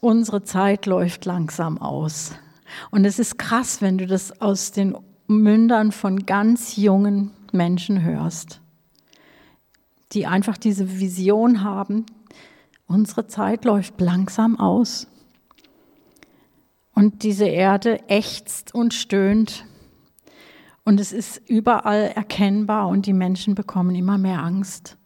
Unsere 0.02 0.44
Zeit 0.44 0.86
läuft 0.86 1.24
langsam 1.24 1.78
aus. 1.78 2.34
Und 2.90 3.06
es 3.06 3.20
ist 3.20 3.38
krass, 3.38 3.82
wenn 3.82 3.98
du 3.98 4.06
das 4.06 4.42
aus 4.42 4.74
den 4.74 4.98
Mündern 5.28 5.94
von 5.94 6.26
ganz 6.26 6.76
jungen 6.76 7.32
Menschen 7.54 8.02
hörst 8.04 8.62
die 10.14 10.28
einfach 10.28 10.58
diese 10.58 11.00
Vision 11.00 11.64
haben, 11.64 12.06
unsere 12.88 13.28
Zeit 13.28 13.66
läuft 13.66 14.00
langsam 14.02 14.60
aus. 14.60 15.08
Und 16.94 17.24
diese 17.24 17.46
Erde 17.46 18.10
ächzt 18.10 18.76
und 18.76 18.94
stöhnt. 18.94 19.66
Und 20.84 21.00
es 21.00 21.14
ist 21.14 21.42
überall 21.48 22.12
erkennbar 22.16 22.88
und 22.90 23.06
die 23.06 23.14
Menschen 23.14 23.56
bekommen 23.56 23.96
immer 23.96 24.18
mehr 24.18 24.44
Angst, 24.44 24.98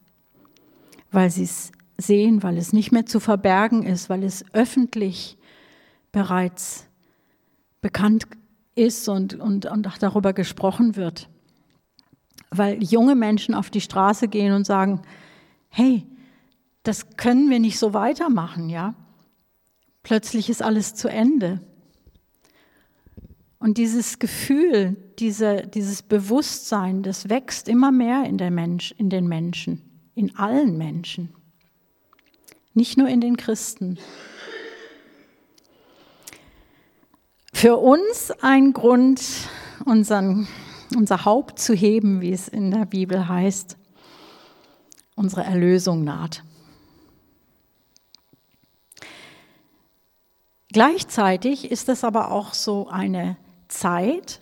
weil 1.12 1.30
sie 1.30 1.44
es 1.44 1.72
sehen, 1.98 2.44
weil 2.44 2.58
es 2.58 2.74
nicht 2.74 2.92
mehr 2.92 3.06
zu 3.06 3.20
verbergen 3.20 3.84
ist, 3.84 4.10
weil 4.10 4.24
es 4.24 4.46
öffentlich 4.54 5.38
bereits 6.12 6.88
bekannt 7.82 8.28
ist 8.76 9.08
und, 9.08 9.36
und, 9.36 9.66
und 9.66 9.88
auch 9.88 9.98
darüber 9.98 10.34
gesprochen 10.34 10.96
wird. 10.96 11.30
Weil 12.52 12.84
junge 12.84 13.16
Menschen 13.16 13.56
auf 13.56 13.70
die 13.70 13.82
Straße 13.82 14.28
gehen 14.28 14.54
und 14.54 14.66
sagen, 14.66 15.02
hey, 15.70 16.06
das 16.84 17.18
können 17.18 17.50
wir 17.50 17.60
nicht 17.60 17.80
so 17.80 17.94
weitermachen, 17.94 18.70
ja. 18.70 18.94
Plötzlich 20.04 20.50
ist 20.50 20.62
alles 20.62 20.94
zu 20.94 21.08
Ende. 21.08 21.62
Und 23.58 23.78
dieses 23.80 24.20
Gefühl, 24.20 24.96
diese, 25.18 25.66
dieses 25.66 26.04
Bewusstsein, 26.04 27.02
das 27.02 27.30
wächst 27.30 27.68
immer 27.68 27.92
mehr 27.92 28.26
in, 28.26 28.38
der 28.38 28.52
Mensch, 28.52 28.94
in 28.98 29.10
den 29.10 29.28
Menschen, 29.28 29.82
in 30.14 30.36
allen 30.36 30.78
Menschen, 30.78 31.34
nicht 32.76 32.98
nur 32.98 33.08
in 33.08 33.22
den 33.22 33.38
Christen. 33.38 33.98
Für 37.54 37.78
uns 37.78 38.32
ein 38.42 38.74
Grund, 38.74 39.22
unseren, 39.86 40.48
unser 40.96 41.26
Haupt 41.26 41.58
zu 41.58 41.74
heben, 41.74 42.20
wie 42.20 42.34
es 42.34 42.48
in 42.50 42.70
der 42.72 42.86
Bibel 42.86 43.28
heißt, 43.28 43.78
unsere 45.16 45.44
Erlösung 45.44 46.04
naht. 46.04 46.44
Gleichzeitig 50.74 51.72
ist 51.72 51.88
es 51.88 52.04
aber 52.04 52.32
auch 52.32 52.54
so 52.54 52.90
eine 52.90 53.38
Zeit, 53.70 54.42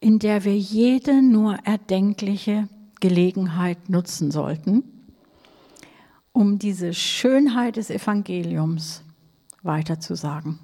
in 0.00 0.18
der 0.18 0.44
wir 0.44 0.58
jede 0.58 1.22
nur 1.22 1.54
erdenkliche 1.64 2.68
Gelegenheit 3.00 3.88
nutzen 3.88 4.30
sollten, 4.30 4.91
um 6.32 6.58
diese 6.58 6.94
Schönheit 6.94 7.76
des 7.76 7.90
Evangeliums 7.90 9.02
weiterzusagen. 9.62 10.58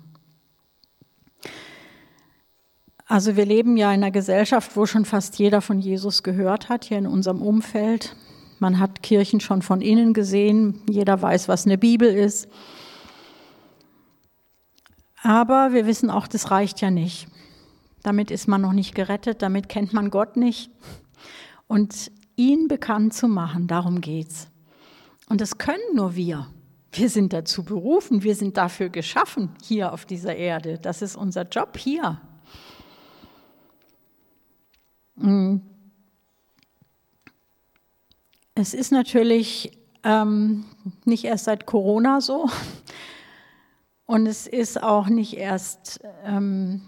Also 3.06 3.36
wir 3.36 3.46
leben 3.46 3.78
ja 3.78 3.92
in 3.92 4.02
einer 4.02 4.10
Gesellschaft, 4.10 4.76
wo 4.76 4.84
schon 4.84 5.06
fast 5.06 5.38
jeder 5.38 5.62
von 5.62 5.78
Jesus 5.78 6.22
gehört 6.22 6.68
hat, 6.68 6.84
hier 6.84 6.98
in 6.98 7.06
unserem 7.06 7.40
Umfeld. 7.40 8.14
Man 8.58 8.78
hat 8.78 9.02
Kirchen 9.02 9.40
schon 9.40 9.62
von 9.62 9.80
innen 9.80 10.12
gesehen, 10.12 10.82
jeder 10.90 11.22
weiß, 11.22 11.48
was 11.48 11.64
eine 11.64 11.78
Bibel 11.78 12.12
ist. 12.12 12.48
Aber 15.22 15.72
wir 15.72 15.86
wissen 15.86 16.10
auch, 16.10 16.28
das 16.28 16.50
reicht 16.50 16.80
ja 16.80 16.90
nicht. 16.90 17.28
Damit 18.02 18.30
ist 18.30 18.46
man 18.46 18.60
noch 18.60 18.72
nicht 18.72 18.94
gerettet, 18.94 19.42
damit 19.42 19.68
kennt 19.68 19.92
man 19.92 20.10
Gott 20.10 20.36
nicht. 20.36 20.70
Und 21.66 22.10
ihn 22.36 22.68
bekannt 22.68 23.14
zu 23.14 23.26
machen, 23.26 23.66
darum 23.66 24.00
geht's. 24.00 24.48
Und 25.28 25.40
das 25.40 25.58
können 25.58 25.94
nur 25.94 26.16
wir. 26.16 26.48
Wir 26.92 27.10
sind 27.10 27.32
dazu 27.32 27.64
berufen, 27.64 28.22
wir 28.22 28.34
sind 28.34 28.56
dafür 28.56 28.88
geschaffen 28.88 29.50
hier 29.62 29.92
auf 29.92 30.06
dieser 30.06 30.34
Erde. 30.34 30.78
Das 30.78 31.02
ist 31.02 31.16
unser 31.16 31.42
Job 31.42 31.76
hier. 31.76 32.20
Mm. 35.16 35.58
Es 38.54 38.74
ist 38.74 38.90
natürlich 38.90 39.78
ähm, 40.02 40.64
nicht 41.04 41.24
erst 41.24 41.44
seit 41.44 41.66
Corona 41.66 42.20
so 42.20 42.48
und 44.06 44.26
es 44.26 44.46
ist 44.46 44.82
auch 44.82 45.08
nicht 45.08 45.36
erst, 45.36 46.00
ähm, 46.24 46.82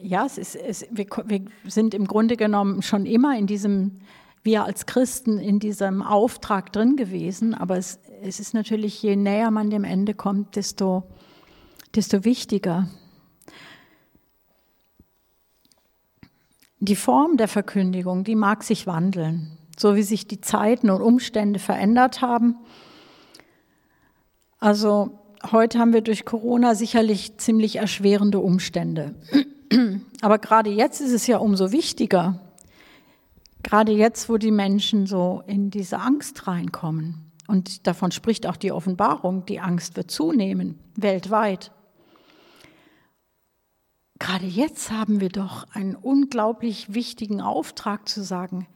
ja, 0.00 0.26
es 0.26 0.38
ist, 0.38 0.54
es, 0.54 0.86
wir, 0.90 1.06
wir 1.06 1.40
sind 1.64 1.94
im 1.94 2.06
Grunde 2.06 2.36
genommen 2.36 2.82
schon 2.82 3.06
immer 3.06 3.36
in 3.36 3.46
diesem 3.46 4.02
wir 4.46 4.64
als 4.64 4.86
Christen 4.86 5.38
in 5.38 5.58
diesem 5.58 6.00
Auftrag 6.00 6.72
drin 6.72 6.96
gewesen, 6.96 7.52
aber 7.52 7.76
es, 7.76 7.98
es 8.22 8.40
ist 8.40 8.54
natürlich, 8.54 9.02
je 9.02 9.16
näher 9.16 9.50
man 9.50 9.68
dem 9.68 9.84
Ende 9.84 10.14
kommt, 10.14 10.56
desto, 10.56 11.02
desto 11.94 12.24
wichtiger. 12.24 12.88
Die 16.78 16.96
Form 16.96 17.36
der 17.36 17.48
Verkündigung, 17.48 18.24
die 18.24 18.36
mag 18.36 18.62
sich 18.62 18.86
wandeln, 18.86 19.58
so 19.76 19.96
wie 19.96 20.02
sich 20.02 20.26
die 20.26 20.40
Zeiten 20.40 20.88
und 20.88 21.02
Umstände 21.02 21.58
verändert 21.58 22.22
haben. 22.22 22.56
Also 24.58 25.18
heute 25.50 25.78
haben 25.78 25.92
wir 25.92 26.00
durch 26.00 26.24
Corona 26.24 26.74
sicherlich 26.74 27.36
ziemlich 27.38 27.76
erschwerende 27.76 28.38
Umstände. 28.38 29.14
Aber 30.20 30.38
gerade 30.38 30.70
jetzt 30.70 31.00
ist 31.00 31.12
es 31.12 31.26
ja 31.26 31.38
umso 31.38 31.72
wichtiger, 31.72 32.45
Gerade 33.66 33.90
jetzt, 33.90 34.28
wo 34.28 34.36
die 34.36 34.52
Menschen 34.52 35.06
so 35.06 35.42
in 35.48 35.70
diese 35.70 35.98
Angst 35.98 36.46
reinkommen. 36.46 37.32
Und 37.48 37.88
davon 37.88 38.12
spricht 38.12 38.46
auch 38.46 38.56
die 38.56 38.70
Offenbarung, 38.70 39.44
die 39.44 39.58
Angst 39.58 39.96
wird 39.96 40.08
zunehmen, 40.08 40.78
weltweit. 40.94 41.72
Gerade 44.20 44.46
jetzt 44.46 44.92
haben 44.92 45.20
wir 45.20 45.30
doch 45.30 45.66
einen 45.72 45.96
unglaublich 45.96 46.94
wichtigen 46.94 47.40
Auftrag 47.40 48.08
zu 48.08 48.22
sagen, 48.22 48.68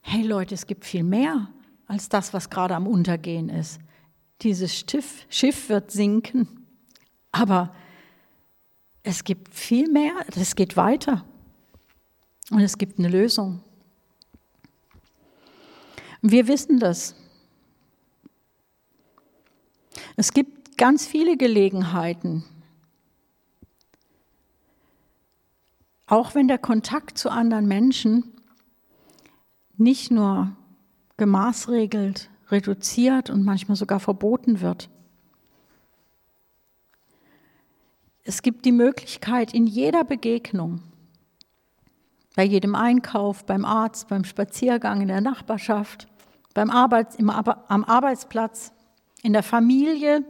hey 0.00 0.22
Leute, 0.22 0.54
es 0.54 0.68
gibt 0.68 0.84
viel 0.84 1.02
mehr 1.02 1.48
als 1.88 2.08
das, 2.08 2.32
was 2.32 2.50
gerade 2.50 2.76
am 2.76 2.86
Untergehen 2.86 3.48
ist. 3.48 3.80
Dieses 4.42 4.78
Schiff, 4.78 5.26
Schiff 5.28 5.68
wird 5.68 5.90
sinken, 5.90 6.68
aber 7.32 7.74
es 9.02 9.24
gibt 9.24 9.52
viel 9.56 9.90
mehr, 9.90 10.14
es 10.36 10.54
geht 10.54 10.76
weiter 10.76 11.24
und 12.52 12.60
es 12.60 12.78
gibt 12.78 13.00
eine 13.00 13.08
Lösung. 13.08 13.60
Wir 16.26 16.48
wissen 16.48 16.78
das. 16.78 17.14
Es 20.16 20.32
gibt 20.32 20.78
ganz 20.78 21.06
viele 21.06 21.36
Gelegenheiten, 21.36 22.46
auch 26.06 26.34
wenn 26.34 26.48
der 26.48 26.56
Kontakt 26.56 27.18
zu 27.18 27.28
anderen 27.28 27.68
Menschen 27.68 28.32
nicht 29.76 30.10
nur 30.10 30.56
gemaßregelt, 31.18 32.30
reduziert 32.48 33.28
und 33.28 33.44
manchmal 33.44 33.76
sogar 33.76 34.00
verboten 34.00 34.62
wird. 34.62 34.88
Es 38.22 38.40
gibt 38.40 38.64
die 38.64 38.72
Möglichkeit 38.72 39.52
in 39.52 39.66
jeder 39.66 40.04
Begegnung, 40.04 40.80
bei 42.34 42.44
jedem 42.44 42.74
Einkauf, 42.74 43.44
beim 43.44 43.66
Arzt, 43.66 44.08
beim 44.08 44.24
Spaziergang 44.24 45.02
in 45.02 45.08
der 45.08 45.20
Nachbarschaft, 45.20 46.08
beim 46.54 46.70
Arbeits, 46.70 47.16
im, 47.16 47.28
am 47.30 47.84
Arbeitsplatz, 47.84 48.72
in 49.22 49.32
der 49.32 49.42
Familie, 49.42 50.24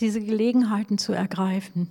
diese 0.00 0.20
Gelegenheiten 0.20 0.98
zu 0.98 1.12
ergreifen. 1.12 1.90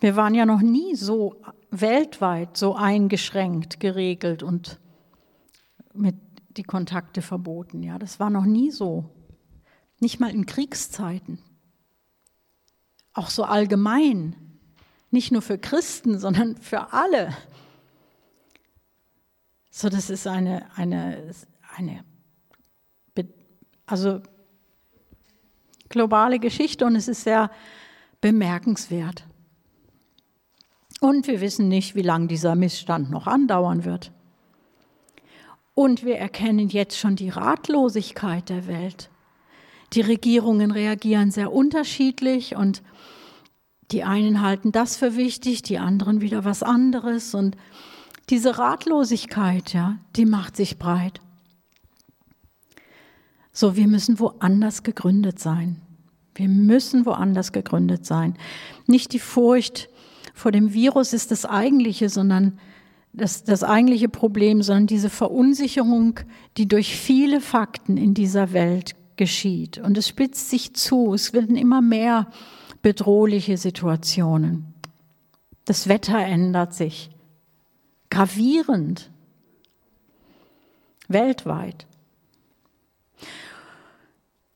Wir 0.00 0.16
waren 0.16 0.34
ja 0.34 0.46
noch 0.46 0.60
nie 0.60 0.94
so 0.94 1.42
weltweit 1.70 2.56
so 2.56 2.74
eingeschränkt, 2.74 3.80
geregelt 3.80 4.42
und 4.42 4.78
mit 5.92 6.14
die 6.56 6.62
Kontakte 6.62 7.20
verboten. 7.20 7.82
Ja, 7.82 7.98
das 7.98 8.18
war 8.18 8.30
noch 8.30 8.44
nie 8.44 8.70
so. 8.70 9.04
Nicht 10.00 10.20
mal 10.20 10.30
in 10.30 10.46
Kriegszeiten. 10.46 11.40
Auch 13.12 13.30
so 13.30 13.44
allgemein. 13.44 14.36
Nicht 15.10 15.32
nur 15.32 15.42
für 15.42 15.58
Christen, 15.58 16.18
sondern 16.18 16.56
für 16.56 16.92
alle. 16.92 17.36
So, 19.70 19.88
das 19.88 20.10
ist 20.10 20.26
eine, 20.26 20.66
eine, 20.76 21.34
eine 21.76 22.04
also 23.88 24.20
globale 25.88 26.38
Geschichte 26.38 26.84
und 26.84 26.94
es 26.94 27.08
ist 27.08 27.24
sehr 27.24 27.50
bemerkenswert. 28.20 29.24
Und 31.00 31.26
wir 31.26 31.40
wissen 31.40 31.68
nicht, 31.68 31.94
wie 31.94 32.02
lange 32.02 32.26
dieser 32.26 32.54
Missstand 32.54 33.10
noch 33.10 33.26
andauern 33.26 33.84
wird. 33.84 34.12
Und 35.74 36.04
wir 36.04 36.18
erkennen 36.18 36.68
jetzt 36.68 36.98
schon 36.98 37.14
die 37.16 37.30
Ratlosigkeit 37.30 38.48
der 38.48 38.66
Welt. 38.66 39.10
Die 39.92 40.00
Regierungen 40.00 40.72
reagieren 40.72 41.30
sehr 41.30 41.52
unterschiedlich 41.52 42.56
und 42.56 42.82
die 43.92 44.02
einen 44.02 44.42
halten 44.42 44.72
das 44.72 44.96
für 44.96 45.16
wichtig, 45.16 45.62
die 45.62 45.78
anderen 45.78 46.20
wieder 46.20 46.44
was 46.44 46.62
anderes 46.62 47.34
und 47.34 47.56
diese 48.30 48.58
Ratlosigkeit, 48.58 49.72
ja, 49.72 49.98
die 50.16 50.26
macht 50.26 50.56
sich 50.56 50.78
breit. 50.78 51.20
So, 53.52 53.76
wir 53.76 53.88
müssen 53.88 54.20
woanders 54.20 54.82
gegründet 54.82 55.38
sein. 55.38 55.82
Wir 56.34 56.48
müssen 56.48 57.04
woanders 57.06 57.52
gegründet 57.52 58.06
sein. 58.06 58.34
Nicht 58.86 59.12
die 59.12 59.18
Furcht 59.18 59.88
vor 60.34 60.52
dem 60.52 60.72
Virus 60.72 61.12
ist 61.12 61.32
das 61.32 61.44
eigentliche, 61.44 62.08
sondern 62.08 62.58
das, 63.12 63.42
das 63.42 63.64
eigentliche 63.64 64.08
Problem, 64.08 64.62
sondern 64.62 64.86
diese 64.86 65.10
Verunsicherung, 65.10 66.20
die 66.56 66.68
durch 66.68 66.96
viele 66.96 67.40
Fakten 67.40 67.96
in 67.96 68.14
dieser 68.14 68.52
Welt 68.52 68.94
geschieht. 69.16 69.78
Und 69.78 69.98
es 69.98 70.06
spitzt 70.06 70.50
sich 70.50 70.74
zu. 70.74 71.12
Es 71.12 71.32
werden 71.32 71.56
immer 71.56 71.82
mehr 71.82 72.28
bedrohliche 72.82 73.56
Situationen. 73.56 74.74
Das 75.64 75.88
Wetter 75.88 76.18
ändert 76.18 76.74
sich. 76.74 77.10
Gravierend. 78.10 79.10
Weltweit. 81.08 81.86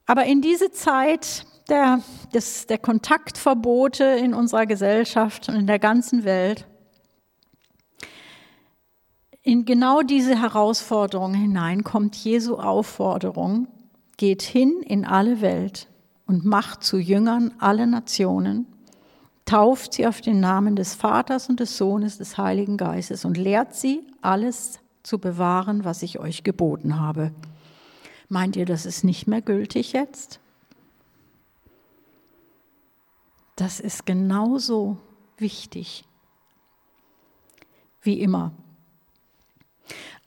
Aber 0.06 0.24
in 0.24 0.42
diese 0.42 0.70
Zeit 0.70 1.46
der, 1.68 2.02
des, 2.34 2.66
der 2.66 2.78
Kontaktverbote 2.78 4.04
in 4.04 4.34
unserer 4.34 4.66
Gesellschaft 4.66 5.48
und 5.48 5.54
in 5.54 5.66
der 5.66 5.78
ganzen 5.78 6.24
Welt, 6.24 6.66
in 9.42 9.64
genau 9.64 10.02
diese 10.02 10.40
Herausforderung 10.40 11.34
hinein 11.34 11.82
kommt 11.82 12.14
Jesu 12.16 12.56
Aufforderung, 12.56 13.68
geht 14.16 14.42
hin 14.42 14.82
in 14.84 15.04
alle 15.04 15.40
Welt 15.40 15.88
und 16.26 16.44
macht 16.44 16.84
zu 16.84 16.98
Jüngern 16.98 17.54
alle 17.58 17.86
Nationen, 17.86 18.66
tauft 19.44 19.94
sie 19.94 20.06
auf 20.06 20.20
den 20.20 20.40
Namen 20.40 20.76
des 20.76 20.94
Vaters 20.94 21.48
und 21.48 21.60
des 21.60 21.76
Sohnes 21.76 22.18
des 22.18 22.38
Heiligen 22.38 22.76
Geistes 22.76 23.24
und 23.24 23.36
lehrt 23.36 23.74
sie, 23.74 24.06
alles 24.20 24.80
zu 25.02 25.18
bewahren, 25.18 25.84
was 25.84 26.02
ich 26.02 26.20
euch 26.20 26.44
geboten 26.44 27.00
habe. 27.00 27.32
Meint 28.28 28.56
ihr, 28.56 28.66
das 28.66 28.86
ist 28.86 29.04
nicht 29.04 29.26
mehr 29.26 29.42
gültig 29.42 29.92
jetzt? 29.92 30.40
Das 33.56 33.80
ist 33.80 34.06
genauso 34.06 34.96
wichtig 35.36 36.04
wie 38.02 38.20
immer. 38.20 38.52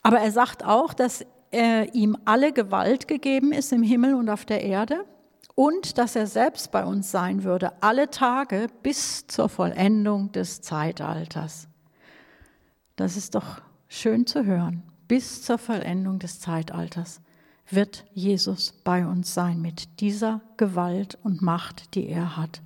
Aber 0.01 0.19
er 0.19 0.31
sagt 0.31 0.63
auch, 0.63 0.93
dass 0.93 1.25
äh, 1.51 1.89
ihm 1.91 2.17
alle 2.25 2.53
Gewalt 2.53 3.07
gegeben 3.07 3.51
ist 3.51 3.71
im 3.73 3.83
Himmel 3.83 4.13
und 4.13 4.29
auf 4.29 4.45
der 4.45 4.61
Erde 4.63 5.05
und 5.55 5.97
dass 5.97 6.15
er 6.15 6.27
selbst 6.27 6.71
bei 6.71 6.85
uns 6.85 7.09
sein 7.09 7.43
würde, 7.43 7.81
alle 7.81 8.09
Tage 8.09 8.67
bis 8.83 9.25
zur 9.27 9.49
Vollendung 9.49 10.31
des 10.33 10.61
Zeitalters. 10.61 11.67
Das 12.97 13.15
ist 13.17 13.35
doch 13.35 13.61
schön 13.87 14.27
zu 14.27 14.45
hören. 14.45 14.83
Bis 15.07 15.43
zur 15.43 15.57
Vollendung 15.57 16.19
des 16.19 16.39
Zeitalters 16.39 17.21
wird 17.69 18.05
Jesus 18.13 18.73
bei 18.83 19.05
uns 19.05 19.33
sein 19.33 19.61
mit 19.61 19.99
dieser 19.99 20.41
Gewalt 20.57 21.17
und 21.23 21.41
Macht, 21.41 21.95
die 21.95 22.07
er 22.07 22.37
hat. 22.37 22.61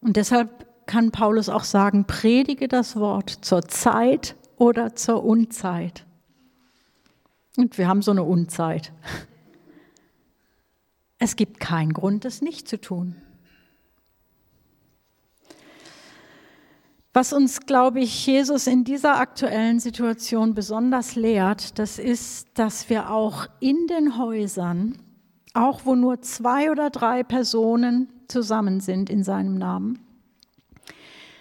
Und 0.00 0.16
deshalb 0.16 0.66
kann 0.86 1.10
Paulus 1.10 1.48
auch 1.48 1.64
sagen, 1.64 2.06
predige 2.06 2.68
das 2.68 2.96
Wort 2.96 3.30
zur 3.42 3.62
Zeit 3.68 4.36
oder 4.56 4.94
zur 4.94 5.24
Unzeit. 5.24 6.04
Und 7.56 7.78
wir 7.78 7.88
haben 7.88 8.02
so 8.02 8.10
eine 8.10 8.22
Unzeit. 8.22 8.92
Es 11.22 11.36
gibt 11.36 11.60
keinen 11.60 11.92
Grund, 11.92 12.24
es 12.24 12.40
nicht 12.40 12.66
zu 12.66 12.80
tun. 12.80 13.14
Was 17.12 17.34
uns, 17.34 17.66
glaube 17.66 18.00
ich, 18.00 18.26
Jesus 18.26 18.66
in 18.66 18.84
dieser 18.84 19.18
aktuellen 19.18 19.80
Situation 19.80 20.54
besonders 20.54 21.16
lehrt, 21.16 21.78
das 21.78 21.98
ist, 21.98 22.48
dass 22.54 22.88
wir 22.88 23.10
auch 23.10 23.48
in 23.60 23.86
den 23.86 24.16
Häusern, 24.16 24.98
auch 25.52 25.84
wo 25.84 25.94
nur 25.94 26.22
zwei 26.22 26.70
oder 26.70 26.88
drei 26.88 27.22
Personen 27.22 28.08
zusammen 28.28 28.80
sind 28.80 29.10
in 29.10 29.22
seinem 29.22 29.58
Namen, 29.58 29.98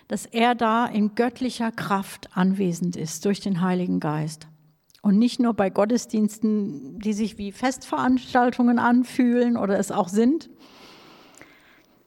dass 0.09 0.25
er 0.25 0.55
da 0.55 0.87
in 0.87 1.15
göttlicher 1.15 1.71
Kraft 1.71 2.35
anwesend 2.35 2.97
ist 2.97 3.23
durch 3.23 3.39
den 3.39 3.61
Heiligen 3.61 4.01
Geist. 4.01 4.48
Und 5.01 5.17
nicht 5.17 5.39
nur 5.39 5.53
bei 5.53 5.69
Gottesdiensten, 5.69 6.99
die 6.99 7.13
sich 7.13 7.37
wie 7.37 7.51
Festveranstaltungen 7.51 8.79
anfühlen 8.79 9.55
oder 9.55 9.79
es 9.79 9.91
auch 9.91 10.09
sind, 10.09 10.49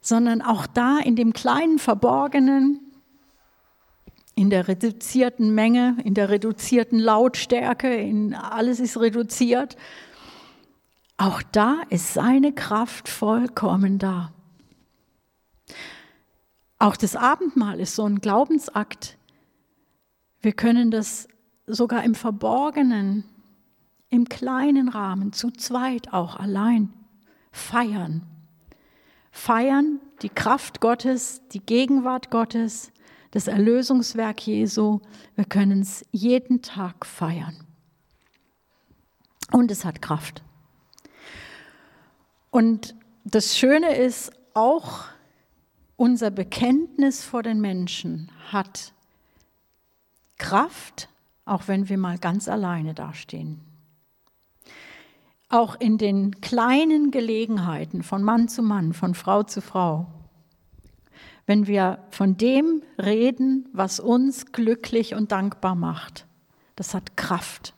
sondern 0.00 0.42
auch 0.42 0.66
da 0.66 0.98
in 0.98 1.16
dem 1.16 1.33
kleinen 1.33 1.78
Verborgenen, 1.78 2.81
in 4.35 4.50
der 4.50 4.68
reduzierten 4.68 5.55
Menge, 5.55 5.96
in 6.05 6.14
der 6.14 6.28
reduzierten 6.28 6.98
Lautstärke, 6.98 7.94
in 7.94 8.35
alles 8.35 8.81
ist 8.81 8.98
reduziert. 8.98 9.76
Auch 11.16 11.42
da 11.52 11.83
ist 11.90 12.14
seine 12.14 12.52
Kraft 12.52 13.09
vollkommen 13.09 13.98
da. 13.98 14.33
Auch 16.78 16.96
das 16.96 17.14
Abendmahl 17.14 17.78
ist 17.78 17.94
so 17.94 18.05
ein 18.05 18.20
Glaubensakt. 18.20 19.16
Wir 20.40 20.52
können 20.52 20.90
das 20.90 21.28
sogar 21.66 22.05
im 22.05 22.14
Verborgenen, 22.14 23.25
im 24.09 24.29
kleinen 24.29 24.88
Rahmen, 24.88 25.33
zu 25.33 25.51
zweit 25.51 26.12
auch 26.12 26.37
allein 26.37 26.92
feiern. 27.51 28.22
Feiern 29.31 30.01
die 30.20 30.29
Kraft 30.29 30.81
Gottes, 30.81 31.42
die 31.53 31.61
Gegenwart 31.61 32.31
Gottes, 32.31 32.92
das 33.31 33.46
Erlösungswerk 33.46 34.46
Jesu. 34.46 35.01
Wir 35.35 35.46
können 35.46 35.81
es 35.81 36.05
jeden 36.11 36.62
Tag 36.62 37.07
feiern. 37.07 37.66
Und 39.51 39.70
es 39.70 39.85
hat 39.85 40.03
Kraft. 40.03 40.42
Und 42.51 42.94
das 43.25 43.57
Schöne 43.57 43.96
ist, 43.96 44.33
auch 44.55 45.07
unser 45.96 46.31
Bekenntnis 46.31 47.25
vor 47.25 47.42
den 47.42 47.61
Menschen 47.61 48.31
hat 48.51 48.92
Kraft 50.37 51.09
auch 51.44 51.68
wenn 51.68 51.88
wir 51.88 51.98
mal 51.98 52.18
ganz 52.18 52.48
alleine 52.48 52.94
dastehen. 52.94 53.61
Auch 55.48 55.78
in 55.78 55.98
den 55.98 56.40
kleinen 56.40 57.11
Gelegenheiten 57.11 58.02
von 58.02 58.22
Mann 58.22 58.48
zu 58.48 58.62
Mann, 58.62 58.94
von 58.94 59.14
Frau 59.14 59.42
zu 59.42 59.61
Frau, 59.61 60.07
wenn 61.46 61.66
wir 61.66 61.98
von 62.11 62.37
dem 62.37 62.83
reden, 62.98 63.68
was 63.72 64.00
uns 64.00 64.52
glücklich 64.52 65.14
und 65.14 65.33
dankbar 65.33 65.74
macht, 65.74 66.26
das 66.76 66.94
hat 66.94 67.16
Kraft. 67.16 67.74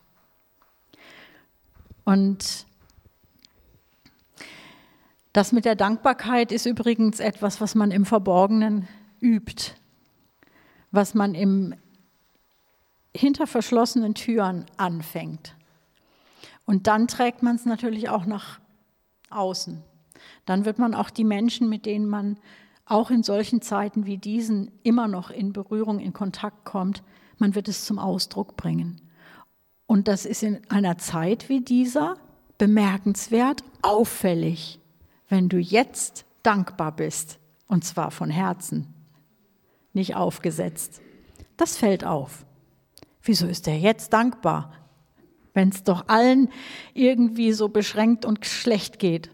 Und 2.05 2.67
das 5.33 5.51
mit 5.53 5.65
der 5.65 5.75
Dankbarkeit 5.75 6.53
ist 6.53 6.67
übrigens 6.67 7.19
etwas, 7.19 7.61
was 7.61 7.75
man 7.75 7.91
im 7.91 8.05
Verborgenen 8.05 8.87
übt, 9.21 9.73
was 10.93 11.15
man 11.15 11.35
im 11.35 11.75
hinter 13.17 13.47
verschlossenen 13.47 14.15
Türen 14.15 14.67
anfängt. 14.77 15.57
Und 16.67 16.87
dann 16.87 17.09
trägt 17.09 17.43
man 17.43 17.57
es 17.57 17.65
natürlich 17.65 18.09
auch 18.09 18.27
nach 18.27 18.61
außen. 19.31 19.83
Dann 20.47 20.65
wird 20.65 20.79
man 20.79 20.95
auch 20.95 21.11
die 21.11 21.25
Menschen, 21.25 21.69
mit 21.69 21.87
denen 21.87 22.07
man 22.07 22.39
auch 22.87 23.11
in 23.11 23.23
solchen 23.23 23.63
Zeiten 23.63 24.07
wie 24.07 24.19
diesen 24.19 24.71
immer 24.83 25.09
noch 25.09 25.31
in 25.31 25.53
Berührung, 25.53 26.01
in 26.01 26.13
Kontakt 26.13 26.65
kommt, 26.65 27.03
man 27.39 27.55
wird 27.55 27.69
es 27.69 27.85
zum 27.85 27.99
Ausdruck 27.99 28.57
bringen. 28.57 29.01
Und 29.87 30.09
das 30.09 30.25
ist 30.27 30.43
in 30.43 30.61
einer 30.71 30.99
Zeit 30.99 31.49
wie 31.49 31.61
dieser 31.61 32.17
bemerkenswert, 32.59 33.65
auffällig, 33.83 34.81
wenn 35.29 35.49
du 35.49 35.59
jetzt 35.59 36.25
dankbar 36.43 36.93
bist, 36.93 37.39
und 37.67 37.85
zwar 37.85 38.11
von 38.11 38.31
Herzen, 38.31 38.95
nicht 39.93 40.15
aufgesetzt. 40.15 41.01
Das 41.57 41.77
fällt 41.77 42.05
auf. 42.05 42.45
Wieso 43.25 43.47
ist 43.47 43.67
er 43.67 43.79
jetzt 43.79 44.13
dankbar, 44.13 44.73
wenn 45.55 45.71
es 45.71 45.83
doch 45.83 46.09
allen 46.09 46.51
irgendwie 46.93 47.53
so 47.53 47.69
beschränkt 47.69 48.27
und 48.27 48.45
schlecht 48.45 48.99
geht? 48.99 49.31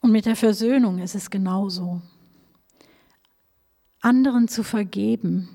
Und 0.00 0.10
mit 0.10 0.26
der 0.26 0.36
Versöhnung 0.36 0.98
ist 0.98 1.14
es 1.14 1.30
genauso. 1.30 2.02
Anderen 4.00 4.48
zu 4.48 4.62
vergeben, 4.64 5.48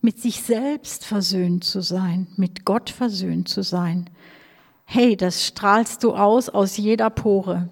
mit 0.00 0.20
sich 0.20 0.42
selbst 0.42 1.04
versöhnt 1.04 1.64
zu 1.64 1.80
sein, 1.80 2.26
mit 2.36 2.64
Gott 2.64 2.90
versöhnt 2.90 3.48
zu 3.48 3.62
sein. 3.62 4.10
Hey, 4.84 5.16
das 5.16 5.46
strahlst 5.46 6.02
du 6.04 6.14
aus 6.14 6.48
aus 6.48 6.76
jeder 6.76 7.10
Pore. 7.10 7.70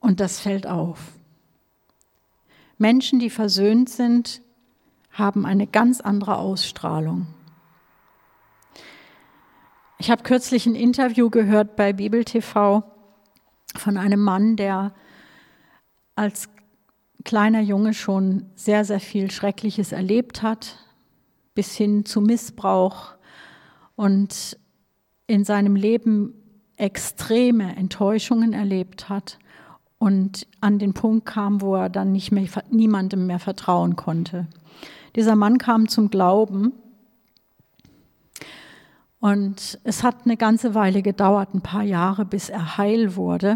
Und 0.00 0.20
das 0.20 0.40
fällt 0.40 0.66
auf. 0.66 1.12
Menschen, 2.82 3.20
die 3.20 3.30
versöhnt 3.30 3.88
sind, 3.88 4.42
haben 5.12 5.46
eine 5.46 5.68
ganz 5.68 6.00
andere 6.00 6.36
Ausstrahlung. 6.36 7.28
Ich 9.98 10.10
habe 10.10 10.24
kürzlich 10.24 10.66
ein 10.66 10.74
Interview 10.74 11.30
gehört 11.30 11.76
bei 11.76 11.92
Bibel 11.92 12.24
TV 12.24 12.82
von 13.76 13.96
einem 13.96 14.20
Mann, 14.20 14.56
der 14.56 14.92
als 16.16 16.48
kleiner 17.24 17.60
Junge 17.60 17.94
schon 17.94 18.50
sehr, 18.56 18.84
sehr 18.84 18.98
viel 18.98 19.30
Schreckliches 19.30 19.92
erlebt 19.92 20.42
hat, 20.42 20.76
bis 21.54 21.76
hin 21.76 22.04
zu 22.04 22.20
Missbrauch 22.20 23.14
und 23.94 24.58
in 25.28 25.44
seinem 25.44 25.76
Leben 25.76 26.34
extreme 26.76 27.76
Enttäuschungen 27.76 28.52
erlebt 28.52 29.08
hat 29.08 29.38
und 30.02 30.48
an 30.60 30.80
den 30.80 30.94
Punkt 30.94 31.26
kam, 31.26 31.60
wo 31.60 31.76
er 31.76 31.88
dann 31.88 32.10
nicht 32.10 32.32
mehr, 32.32 32.48
niemandem 32.70 33.28
mehr 33.28 33.38
vertrauen 33.38 33.94
konnte. 33.94 34.48
Dieser 35.14 35.36
Mann 35.36 35.58
kam 35.58 35.86
zum 35.86 36.10
Glauben 36.10 36.72
und 39.20 39.78
es 39.84 40.02
hat 40.02 40.24
eine 40.24 40.36
ganze 40.36 40.74
Weile 40.74 41.02
gedauert, 41.02 41.54
ein 41.54 41.60
paar 41.60 41.84
Jahre, 41.84 42.24
bis 42.24 42.48
er 42.48 42.76
heil 42.78 43.14
wurde. 43.14 43.54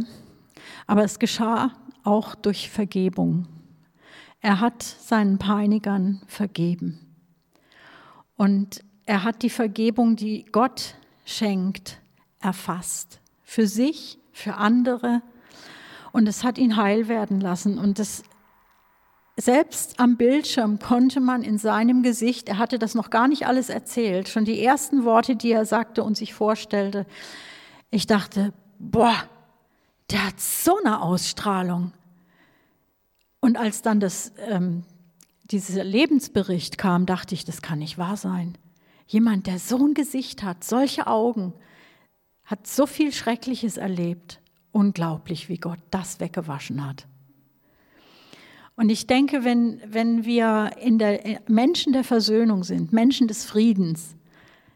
Aber 0.87 1.03
es 1.03 1.19
geschah 1.19 1.73
auch 2.05 2.37
durch 2.37 2.71
Vergebung. 2.71 3.49
Er 4.41 4.61
hat 4.61 4.85
seinen 4.85 5.39
Peinigern 5.39 6.23
vergeben. 6.29 7.01
Und 8.37 8.85
er 9.05 9.25
hat 9.25 9.43
die 9.43 9.51
Vergebung, 9.51 10.15
die 10.15 10.45
Gott 10.53 10.95
schenkt, 11.25 11.99
erfasst. 12.39 13.19
Für 13.43 13.67
sich, 13.67 14.21
für 14.33 14.55
andere. 14.55 15.23
Und 16.17 16.27
es 16.27 16.45
hat 16.45 16.57
ihn 16.57 16.79
heil 16.79 17.09
werden 17.09 17.43
lassen. 17.43 17.79
Und 17.79 17.99
das, 17.99 18.23
selbst 19.37 20.01
am 20.01 20.17
Bildschirm 20.17 20.79
konnte 20.79 21.21
man 21.21 21.43
in 21.43 21.59
seinem 21.59 22.03
Gesicht, 22.03 22.49
er 22.49 22.57
hatte 22.57 22.79
das 22.79 22.95
noch 22.95 23.11
gar 23.11 23.29
nicht 23.29 23.47
alles 23.47 23.69
erzählt, 23.69 24.31
schon 24.31 24.47
die 24.47 24.65
ersten 24.65 25.05
Worte, 25.05 25.37
die 25.37 25.53
er 25.53 25.67
sagte 25.67 26.03
und 26.03 26.17
sich 26.17 26.33
vorstellte, 26.33 27.05
ich 27.91 28.07
dachte, 28.07 28.55
boah, 28.79 29.15
der 30.11 30.29
hat 30.29 30.41
so 30.41 30.79
eine 30.79 31.03
Ausstrahlung. 31.03 31.93
Und 33.41 33.59
als 33.59 33.83
dann 33.83 34.01
das, 34.01 34.33
ähm, 34.49 34.85
dieser 35.43 35.85
Lebensbericht 35.85 36.79
kam, 36.79 37.05
dachte 37.05 37.35
ich, 37.35 37.45
das 37.45 37.61
kann 37.61 37.81
nicht 37.81 37.99
wahr 37.99 38.17
sein. 38.17 38.57
Jemand, 39.07 39.49
der 39.49 39.59
so 39.59 39.87
ein 39.87 39.93
Gesicht 39.93 40.43
hat, 40.43 40.65
solche 40.65 41.09
Augen, 41.09 41.53
hat 42.47 42.67
so 42.67 42.87
viel 42.87 43.13
Schreckliches 43.13 43.77
erlebt. 43.77 44.41
Unglaublich, 44.77 45.49
wie 45.49 45.57
Gott 45.57 45.79
das 45.91 46.21
weggewaschen 46.21 46.87
hat. 46.87 47.07
Und 48.75 48.91
ich 48.91 49.07
denke, 49.07 49.43
wenn, 49.43 49.81
wenn 49.87 50.27
wir 50.27 50.73
in 50.79 50.99
der 50.99 51.41
Menschen 51.49 51.95
der 51.95 52.05
Versöhnung 52.05 52.63
sind, 52.63 52.93
Menschen 52.93 53.27
des 53.27 53.47
Friedens, 53.47 54.17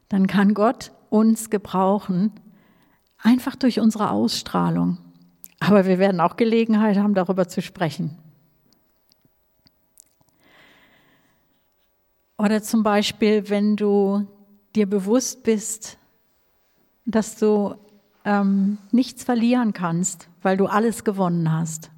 dann 0.09 0.27
kann 0.27 0.55
Gott 0.55 0.93
uns 1.11 1.51
gebrauchen, 1.51 2.33
einfach 3.19 3.57
durch 3.57 3.79
unsere 3.79 4.11
Ausstrahlung. 4.11 4.97
Aber 5.59 5.85
wir 5.85 5.99
werden 5.99 6.23
auch 6.23 6.37
Gelegenheit 6.37 6.97
haben, 6.97 7.13
darüber 7.13 7.47
zu 7.47 7.61
sprechen. 7.61 8.17
Oder 12.39 12.63
zum 12.63 12.83
Beispiel, 12.83 13.51
wenn 13.51 13.77
du 13.77 14.27
dir 14.75 14.89
bewusst 14.89 15.43
bist, 15.43 15.99
dass 17.05 17.37
du 17.37 17.75
ähm, 18.25 18.79
nichts 18.91 19.25
verlieren 19.25 19.73
kannst, 19.73 20.29
weil 20.43 20.57
du 20.57 20.67
alles 20.67 21.05
gewonnen 21.05 21.53
hast. 21.53 21.91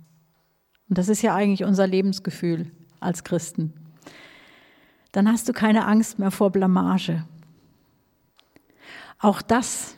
Und 0.88 0.98
das 0.98 1.08
ist 1.08 1.22
ja 1.22 1.34
eigentlich 1.34 1.64
unser 1.64 1.86
Lebensgefühl 1.86 2.70
als 3.00 3.24
Christen. 3.24 3.72
Dann 5.12 5.30
hast 5.30 5.48
du 5.48 5.52
keine 5.52 5.86
Angst 5.86 6.18
mehr 6.18 6.30
vor 6.30 6.50
Blamage. 6.50 7.24
Auch 9.18 9.42
das 9.42 9.96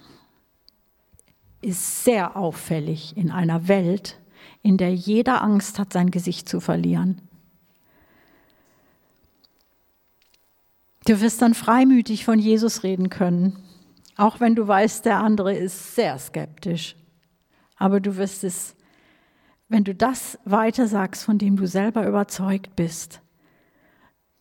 ist 1.63 2.05
sehr 2.05 2.37
auffällig 2.37 3.17
in 3.17 3.31
einer 3.31 3.69
Welt, 3.69 4.21
in 4.63 4.77
der 4.77 4.95
jeder 4.95 5.43
Angst 5.43 5.79
hat, 5.79 5.93
sein 5.93 6.11
Gesicht 6.11 6.49
zu 6.49 6.61
verlieren. 6.61 7.23
Du 11.07 11.21
wirst 11.21 11.43
dann 11.43 11.55
freimütig 11.55 12.25
von 12.25 12.39
Jesus 12.39 12.83
reden 12.83 13.11
können, 13.11 13.59
auch 14.17 14.41
wenn 14.41 14.55
du 14.55 14.67
weißt, 14.67 15.05
der 15.05 15.19
andere 15.19 15.55
ist 15.55 15.95
sehr 15.95 16.19
skeptisch. 16.19 16.97
Aber 17.77 18.01
du 18.01 18.17
wirst 18.17 18.45
es, 18.45 18.77
wenn 19.69 19.85
du 19.85 19.95
das 19.95 20.39
weiter 20.45 20.87
sagst, 20.87 21.25
von 21.25 21.39
dem 21.39 21.57
du 21.57 21.67
selber 21.67 22.07
überzeugt 22.07 22.77
bist, 22.77 23.21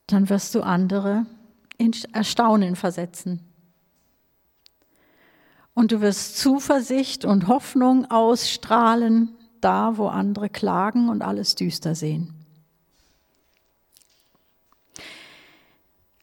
dann 0.08 0.30
wirst 0.30 0.54
du 0.54 0.62
andere 0.62 1.26
in 1.78 1.92
Erstaunen 2.12 2.76
versetzen. 2.76 3.42
Und 5.74 5.92
du 5.92 6.02
wirst 6.02 6.38
Zuversicht 6.38 7.26
und 7.26 7.48
Hoffnung 7.48 8.10
ausstrahlen, 8.12 9.36
da 9.60 9.98
wo 9.98 10.08
andere 10.08 10.50
klagen 10.50 11.10
und 11.10 11.24
alles 11.24 11.56
düster 11.56 11.96
sehen. 11.96 12.36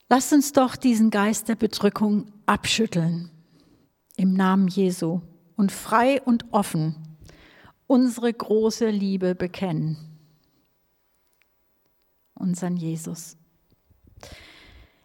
Lasst 0.09 0.33
uns 0.33 0.53
doch 0.53 0.77
diesen 0.77 1.11
Geist 1.11 1.49
der 1.49 1.57
Bedrückung 1.57 2.33
abschütteln 2.47 3.31
im 4.21 4.35
Namen 4.35 4.69
Jesu 4.69 5.23
und 5.57 5.73
frei 5.73 6.21
und 6.21 6.53
offen 6.53 6.95
unsere 7.87 8.31
große 8.31 8.91
Liebe 8.91 9.35
bekennen. 9.35 9.97
Unseren 12.35 12.77
Jesus. 12.77 13.39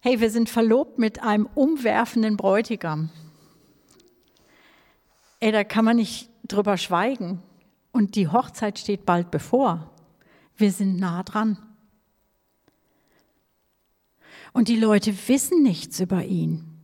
Hey, 0.02 0.20
wir 0.20 0.30
sind 0.30 0.50
verlobt 0.50 1.00
mit 1.00 1.24
einem 1.24 1.48
umwerfenden 1.56 2.36
Bräutigam. 2.36 3.10
Ey, 5.40 5.54
da 5.54 5.64
kann 5.64 5.86
man 5.86 5.96
nicht 5.96 6.30
drüber 6.46 6.76
schweigen. 6.76 7.42
Und 7.94 8.16
die 8.16 8.28
Hochzeit 8.28 8.78
steht 8.80 9.06
bald 9.06 9.32
bevor. 9.32 9.94
Wir 10.58 10.74
sind 10.74 11.00
nah 11.00 11.24
dran. 11.24 11.58
Und 14.52 14.68
die 14.68 14.78
Leute 14.78 15.14
wissen 15.30 15.64
nichts 15.64 16.02
über 16.02 16.26
ihn. 16.26 16.75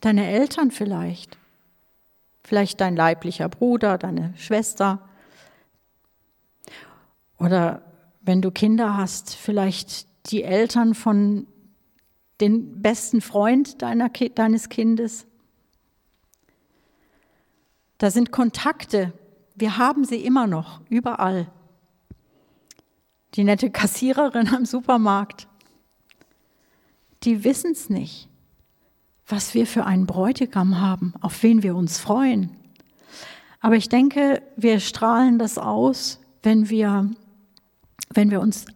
Deine 0.00 0.28
Eltern 0.28 0.70
vielleicht. 0.70 1.38
Vielleicht 2.42 2.80
dein 2.80 2.96
leiblicher 2.96 3.48
Bruder, 3.48 3.98
deine 3.98 4.34
Schwester. 4.36 5.08
Oder 7.38 7.82
wenn 8.22 8.42
du 8.42 8.50
Kinder 8.50 8.96
hast, 8.96 9.34
vielleicht 9.34 10.06
die 10.30 10.42
Eltern 10.42 10.94
von 10.94 11.46
dem 12.40 12.80
besten 12.80 13.20
Freund 13.20 13.82
deiner, 13.82 14.08
deines 14.08 14.68
Kindes. 14.68 15.26
Da 17.98 18.10
sind 18.10 18.32
Kontakte. 18.32 19.12
Wir 19.54 19.76
haben 19.76 20.04
sie 20.04 20.24
immer 20.24 20.46
noch, 20.46 20.80
überall. 20.88 21.50
Die 23.34 23.44
nette 23.44 23.70
Kassiererin 23.70 24.48
am 24.48 24.64
Supermarkt 24.64 25.46
die 27.24 27.44
wissen 27.44 27.72
es 27.72 27.90
nicht, 27.90 28.28
was 29.30 29.54
wir 29.54 29.66
für 29.66 29.86
einen 29.86 30.06
Bräutigam 30.06 30.80
haben, 30.80 31.14
auf 31.20 31.42
wen 31.42 31.62
wir 31.62 31.76
uns 31.76 31.98
freuen. 31.98 32.50
Aber 33.60 33.76
ich 33.76 33.88
denke, 33.88 34.42
wir 34.56 34.80
strahlen 34.80 35.38
das 35.38 35.58
aus, 35.58 36.20
wenn 36.42 36.70
wir, 36.70 37.10
wenn 38.12 38.30
wir 38.30 38.40
uns 38.40 38.66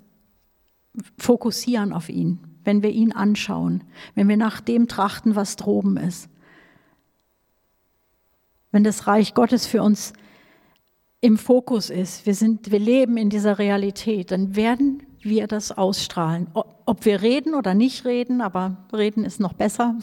fokussieren 1.19 1.93
auf 1.93 2.09
ihn, 2.09 2.39
wenn 2.65 2.83
wir 2.83 2.91
ihn 2.91 3.13
anschauen, 3.13 3.85
wenn 4.15 4.29
wir 4.29 4.37
nach 4.37 4.61
dem 4.61 4.87
trachten, 4.89 5.35
was 5.35 5.57
droben 5.57 5.97
ist. 5.97 6.29
Wenn 8.71 8.85
das 8.85 9.07
Reich 9.07 9.35
Gottes 9.35 9.67
für 9.67 9.83
uns 9.83 10.13
im 11.21 11.39
Fokus 11.39 11.91
ist, 11.91 12.27
wir, 12.27 12.35
sind, 12.35 12.71
wir 12.71 12.79
leben 12.79 13.17
in 13.17 13.31
dieser 13.31 13.59
Realität, 13.59 14.31
dann 14.31 14.57
werden 14.57 15.03
wir 15.25 15.47
das 15.47 15.73
ausstrahlen. 15.73 16.49
Ob 16.53 17.05
wir 17.05 17.23
reden 17.23 17.55
oder 17.55 17.75
nicht 17.75 18.05
reden, 18.05 18.41
aber 18.41 18.77
reden 18.93 19.25
ist 19.25 19.41
noch 19.41 19.53
besser. 19.53 19.97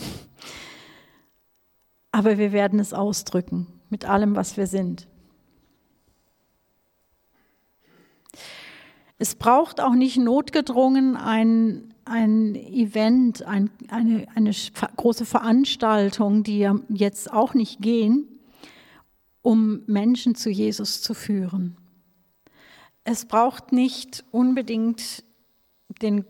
Aber 2.11 2.37
wir 2.37 2.51
werden 2.51 2.79
es 2.79 2.93
ausdrücken 2.93 3.67
mit 3.89 4.05
allem, 4.05 4.35
was 4.35 4.57
wir 4.57 4.67
sind. 4.67 5.07
Es 9.17 9.35
braucht 9.35 9.79
auch 9.79 9.93
nicht 9.93 10.17
notgedrungen 10.17 11.15
ein, 11.15 11.93
ein 12.05 12.55
Event, 12.55 13.43
ein, 13.43 13.69
eine, 13.89 14.25
eine 14.33 14.51
große 14.97 15.25
Veranstaltung, 15.25 16.41
die 16.43 16.57
ja 16.57 16.75
jetzt 16.89 17.31
auch 17.31 17.53
nicht 17.53 17.81
gehen, 17.81 18.27
um 19.43 19.83
Menschen 19.85 20.33
zu 20.33 20.49
Jesus 20.49 21.03
zu 21.03 21.13
führen. 21.13 21.77
Es 23.03 23.25
braucht 23.25 23.71
nicht 23.71 24.23
unbedingt 24.31 25.23
den 26.01 26.25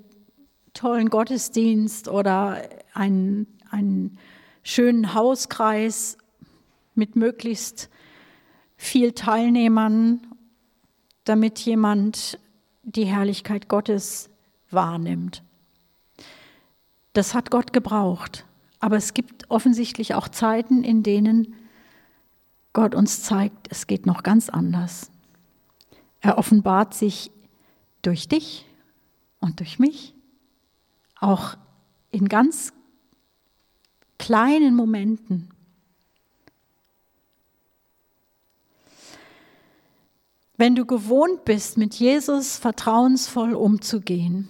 tollen 0.74 1.10
Gottesdienst 1.10 2.08
oder 2.08 2.62
einen, 2.94 3.48
einen 3.70 4.18
schönen 4.64 5.14
Hauskreis 5.14 6.18
mit 6.96 7.16
möglichst 7.16 7.90
viel 8.78 9.12
Teilnehmern, 9.12 10.28
damit 11.24 11.60
jemand 11.60 12.40
die 12.84 13.06
Herrlichkeit 13.06 13.68
Gottes 13.68 14.30
wahrnimmt. 14.70 15.44
Das 17.14 17.34
hat 17.34 17.52
Gott 17.52 17.74
gebraucht. 17.74 18.46
Aber 18.80 18.96
es 18.96 19.14
gibt 19.14 19.50
offensichtlich 19.52 20.16
auch 20.16 20.28
Zeiten, 20.28 20.84
in 20.84 21.04
denen 21.04 21.56
Gott 22.74 22.96
uns 22.96 23.22
zeigt, 23.22 23.68
es 23.70 23.86
geht 23.86 24.06
noch 24.06 24.24
ganz 24.24 24.50
anders. 24.50 25.12
Er 26.22 26.38
offenbart 26.38 26.94
sich 26.94 27.32
durch 28.04 28.28
dich 28.28 28.66
und 29.40 29.60
durch 29.60 29.80
mich, 29.80 30.14
auch 31.20 31.58
in 32.12 32.30
ganz 32.30 32.74
kleinen 34.20 34.76
Momenten. 34.76 35.50
Wenn 40.58 40.76
du 40.76 40.86
gewohnt 40.86 41.44
bist, 41.44 41.80
mit 41.80 41.96
Jesus 41.96 42.58
vertrauensvoll 42.58 43.56
umzugehen, 43.56 44.48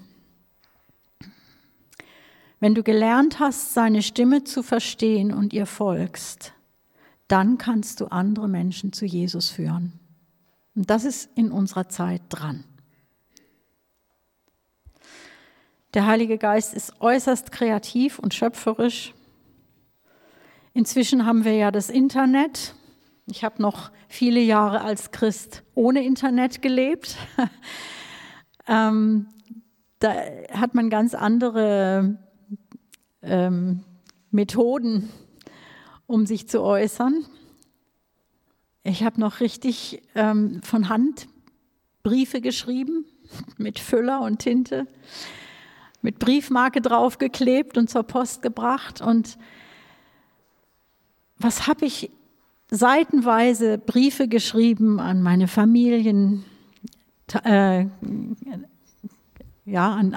wenn 2.60 2.75
du 2.75 2.84
gelernt 2.84 3.39
hast, 3.39 3.73
seine 3.73 4.01
Stimme 4.01 4.43
zu 4.43 4.62
verstehen 4.62 5.34
und 5.34 5.53
ihr 5.53 5.65
folgst, 5.65 6.53
dann 7.29 7.57
kannst 7.57 8.01
du 8.01 8.07
andere 8.07 8.49
Menschen 8.49 8.91
zu 8.91 9.05
Jesus 9.05 9.49
führen. 9.49 10.00
Und 10.75 10.89
das 10.89 11.03
ist 11.03 11.29
in 11.36 11.51
unserer 11.51 11.89
Zeit 11.89 12.21
dran. 12.29 12.63
Der 15.93 16.05
Heilige 16.05 16.38
Geist 16.38 16.73
ist 16.73 17.01
äußerst 17.01 17.51
kreativ 17.51 18.17
und 18.17 18.34
schöpferisch. 18.34 19.13
Inzwischen 20.73 21.25
haben 21.25 21.43
wir 21.43 21.53
ja 21.53 21.69
das 21.69 21.89
Internet. 21.89 22.75
Ich 23.25 23.43
habe 23.43 23.62
noch 23.62 23.91
viele 24.07 24.39
Jahre 24.39 24.81
als 24.81 25.12
Christ 25.12 25.63
ohne 25.75 26.05
Internet 26.05 26.62
gelebt. 26.62 27.17
ähm, 28.67 29.27
da 29.99 30.13
hat 30.53 30.73
man 30.73 30.89
ganz 30.89 31.13
andere 31.13 32.17
ähm, 33.21 33.84
Methoden, 34.31 35.10
um 36.07 36.25
sich 36.25 36.47
zu 36.47 36.62
äußern. 36.62 37.25
Ich 38.83 39.03
habe 39.03 39.19
noch 39.19 39.39
richtig 39.39 40.01
ähm, 40.15 40.61
von 40.63 40.89
Hand 40.89 41.27
Briefe 42.03 42.41
geschrieben 42.41 43.05
mit 43.57 43.79
Füller 43.79 44.21
und 44.21 44.39
Tinte 44.39 44.87
mit 46.01 46.19
Briefmarke 46.19 46.81
draufgeklebt 46.81 47.77
und 47.77 47.89
zur 47.89 48.03
Post 48.03 48.41
gebracht. 48.41 49.01
Und 49.01 49.37
was 51.37 51.67
habe 51.67 51.85
ich 51.85 52.09
seitenweise 52.69 53.77
Briefe 53.77 54.27
geschrieben 54.27 54.99
an 54.99 55.21
meine 55.21 55.47
Familien, 55.47 56.43
äh, 57.43 57.85
ja, 59.65 59.93
an 59.93 60.15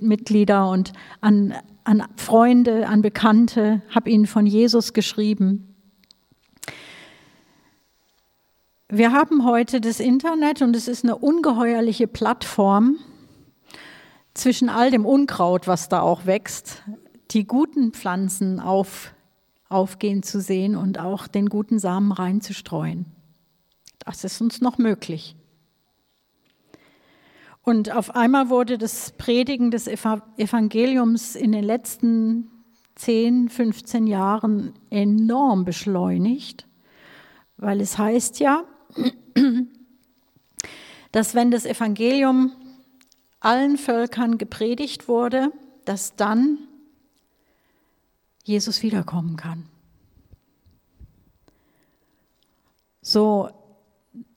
Mitglieder 0.00 0.70
und 0.70 0.92
an, 1.20 1.54
an 1.84 2.04
Freunde, 2.16 2.86
an 2.88 3.02
Bekannte, 3.02 3.82
habe 3.90 4.10
ihnen 4.10 4.26
von 4.26 4.46
Jesus 4.46 4.92
geschrieben. 4.92 5.73
Wir 8.96 9.10
haben 9.10 9.44
heute 9.44 9.80
das 9.80 9.98
Internet 9.98 10.62
und 10.62 10.76
es 10.76 10.86
ist 10.86 11.02
eine 11.02 11.16
ungeheuerliche 11.16 12.06
Plattform, 12.06 12.98
zwischen 14.34 14.68
all 14.68 14.92
dem 14.92 15.04
Unkraut, 15.04 15.66
was 15.66 15.88
da 15.88 16.00
auch 16.00 16.26
wächst, 16.26 16.84
die 17.32 17.44
guten 17.44 17.90
Pflanzen 17.90 18.60
auf, 18.60 19.12
aufgehen 19.68 20.22
zu 20.22 20.40
sehen 20.40 20.76
und 20.76 21.00
auch 21.00 21.26
den 21.26 21.48
guten 21.48 21.80
Samen 21.80 22.12
reinzustreuen. 22.12 23.06
Das 23.98 24.22
ist 24.22 24.40
uns 24.40 24.60
noch 24.60 24.78
möglich. 24.78 25.34
Und 27.62 27.90
auf 27.90 28.14
einmal 28.14 28.48
wurde 28.48 28.78
das 28.78 29.10
Predigen 29.18 29.72
des 29.72 29.88
Evangeliums 29.88 31.34
in 31.34 31.50
den 31.50 31.64
letzten 31.64 32.48
10, 32.94 33.48
15 33.48 34.06
Jahren 34.06 34.72
enorm 34.88 35.64
beschleunigt, 35.64 36.68
weil 37.56 37.80
es 37.80 37.98
heißt 37.98 38.38
ja, 38.38 38.62
dass 41.12 41.34
wenn 41.34 41.50
das 41.50 41.64
Evangelium 41.66 42.52
allen 43.40 43.76
Völkern 43.76 44.38
gepredigt 44.38 45.06
wurde, 45.08 45.52
dass 45.84 46.16
dann 46.16 46.58
Jesus 48.42 48.82
wiederkommen 48.82 49.36
kann. 49.36 49.66
So, 53.00 53.50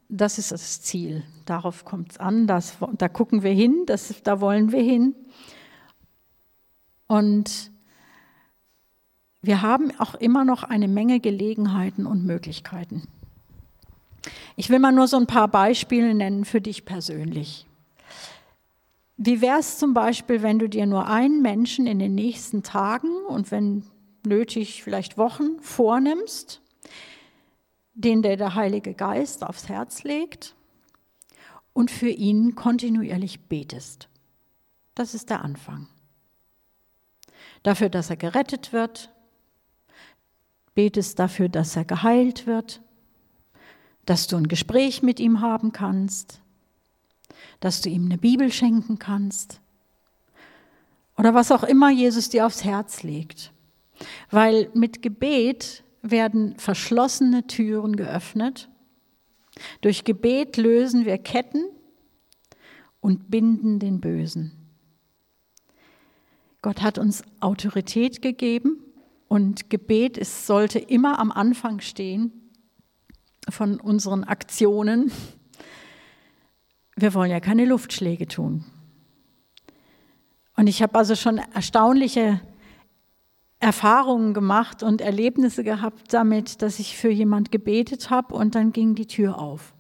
das 0.09 0.37
ist 0.37 0.51
das 0.51 0.81
Ziel. 0.81 1.23
Darauf 1.45 1.85
kommt 1.85 2.11
es 2.11 2.17
an. 2.17 2.47
Das, 2.47 2.77
da 2.97 3.07
gucken 3.07 3.43
wir 3.43 3.51
hin, 3.51 3.83
das, 3.85 4.21
da 4.23 4.41
wollen 4.41 4.71
wir 4.71 4.81
hin. 4.81 5.15
Und 7.07 7.71
wir 9.41 9.61
haben 9.61 9.97
auch 9.99 10.15
immer 10.15 10.43
noch 10.43 10.63
eine 10.63 10.87
Menge 10.87 11.19
Gelegenheiten 11.19 12.05
und 12.05 12.25
Möglichkeiten. 12.25 13.07
Ich 14.59 14.71
will 14.71 14.79
mal 14.79 14.91
nur 14.91 15.07
so 15.07 15.17
ein 15.17 15.27
paar 15.27 15.47
Beispiele 15.47 16.15
nennen 16.15 16.43
für 16.43 16.59
dich 16.59 16.83
persönlich. 16.83 17.67
Wie 19.15 19.39
wäre 19.39 19.59
es 19.59 19.77
zum 19.77 19.93
Beispiel, 19.93 20.41
wenn 20.41 20.57
du 20.57 20.67
dir 20.67 20.87
nur 20.87 21.07
einen 21.07 21.43
Menschen 21.43 21.85
in 21.85 21.99
den 21.99 22.15
nächsten 22.15 22.63
Tagen 22.63 23.15
und 23.27 23.51
wenn 23.51 23.83
nötig 24.25 24.83
vielleicht 24.83 25.17
Wochen 25.19 25.59
vornimmst, 25.61 26.59
den 27.93 28.23
der, 28.23 28.35
der 28.35 28.55
Heilige 28.55 28.95
Geist 28.95 29.43
aufs 29.43 29.69
Herz 29.69 30.03
legt 30.03 30.55
und 31.73 31.91
für 31.91 32.09
ihn 32.09 32.55
kontinuierlich 32.55 33.41
betest. 33.41 34.09
Das 34.95 35.13
ist 35.13 35.29
der 35.29 35.43
Anfang. 35.43 35.87
Dafür, 37.61 37.89
dass 37.89 38.09
er 38.09 38.17
gerettet 38.17 38.73
wird, 38.73 39.13
betest 40.73 41.19
dafür, 41.19 41.47
dass 41.47 41.75
er 41.75 41.85
geheilt 41.85 42.47
wird, 42.47 42.81
dass 44.07 44.25
du 44.25 44.37
ein 44.37 44.47
Gespräch 44.47 45.03
mit 45.03 45.19
ihm 45.19 45.41
haben 45.41 45.73
kannst, 45.73 46.39
dass 47.59 47.81
du 47.81 47.89
ihm 47.89 48.05
eine 48.05 48.17
Bibel 48.17 48.51
schenken 48.51 48.97
kannst 48.97 49.59
oder 51.17 51.33
was 51.33 51.51
auch 51.51 51.63
immer 51.63 51.91
Jesus 51.91 52.29
dir 52.29 52.45
aufs 52.45 52.63
Herz 52.63 53.03
legt. 53.03 53.51
Weil 54.31 54.69
mit 54.73 55.01
Gebet 55.01 55.83
werden 56.01 56.57
verschlossene 56.57 57.47
Türen 57.47 57.97
geöffnet. 57.97 58.69
Durch 59.81 60.05
Gebet 60.05 60.55
lösen 60.55 61.05
wir 61.05 61.17
Ketten 61.17 61.65
und 63.01 63.29
binden 63.29 63.79
den 63.79 63.99
Bösen. 63.99 64.53
Gott 66.61 66.81
hat 66.81 66.97
uns 66.97 67.23
Autorität 67.41 68.21
gegeben 68.21 68.77
und 69.27 69.69
Gebet 69.69 70.17
ist, 70.17 70.47
sollte 70.47 70.79
immer 70.79 71.19
am 71.19 71.31
Anfang 71.31 71.81
stehen 71.81 72.46
von 73.49 73.79
unseren 73.79 74.23
Aktionen 74.23 75.11
wir 76.97 77.13
wollen 77.13 77.29
ja 77.29 77.39
keine 77.39 77.65
Luftschläge 77.65 78.27
tun. 78.27 78.65
Und 80.55 80.65
ich 80.67 80.81
habe 80.81 80.97
also 80.97 81.15
schon 81.15 81.37
erstaunliche 81.37 82.41
Erfahrungen 83.59 84.33
gemacht 84.33 84.81
und 84.81 85.01
Erlebnisse 85.01 85.63
gehabt 85.63 86.11
damit, 86.13 86.63
dass 86.63 86.79
ich 86.79 86.97
für 86.97 87.09
jemand 87.09 87.51
gebetet 87.51 88.09
habe 88.09 88.33
und 88.33 88.55
dann 88.55 88.71
ging 88.71 88.95
die 88.95 89.05
Tür 89.05 89.37
auf. 89.37 89.73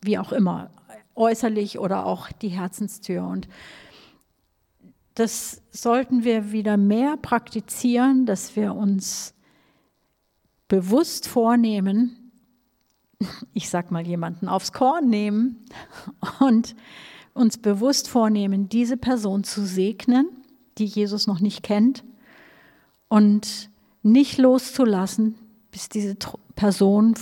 Wie 0.00 0.18
auch 0.18 0.32
immer, 0.32 0.72
äußerlich 1.14 1.78
oder 1.78 2.04
auch 2.04 2.32
die 2.32 2.48
Herzenstür. 2.48 3.24
Und 3.24 3.46
das 5.14 5.62
sollten 5.70 6.24
wir 6.24 6.50
wieder 6.50 6.76
mehr 6.76 7.16
praktizieren, 7.16 8.26
dass 8.26 8.56
wir 8.56 8.74
uns 8.74 9.34
bewusst 10.72 11.28
vornehmen, 11.28 12.32
ich 13.52 13.68
sag 13.68 13.90
mal, 13.90 14.06
jemanden 14.06 14.48
aufs 14.48 14.72
Korn 14.72 15.10
nehmen 15.10 15.66
und 16.40 16.74
uns 17.34 17.58
bewusst 17.58 18.08
vornehmen, 18.08 18.70
diese 18.70 18.96
Person 18.96 19.44
zu 19.44 19.66
segnen, 19.66 20.30
die 20.78 20.86
Jesus 20.86 21.26
noch 21.26 21.40
nicht 21.40 21.62
kennt, 21.62 22.04
und 23.10 23.68
nicht 24.02 24.38
loszulassen, 24.38 25.34
bis 25.72 25.90
diese 25.90 26.16
Person 26.54 27.16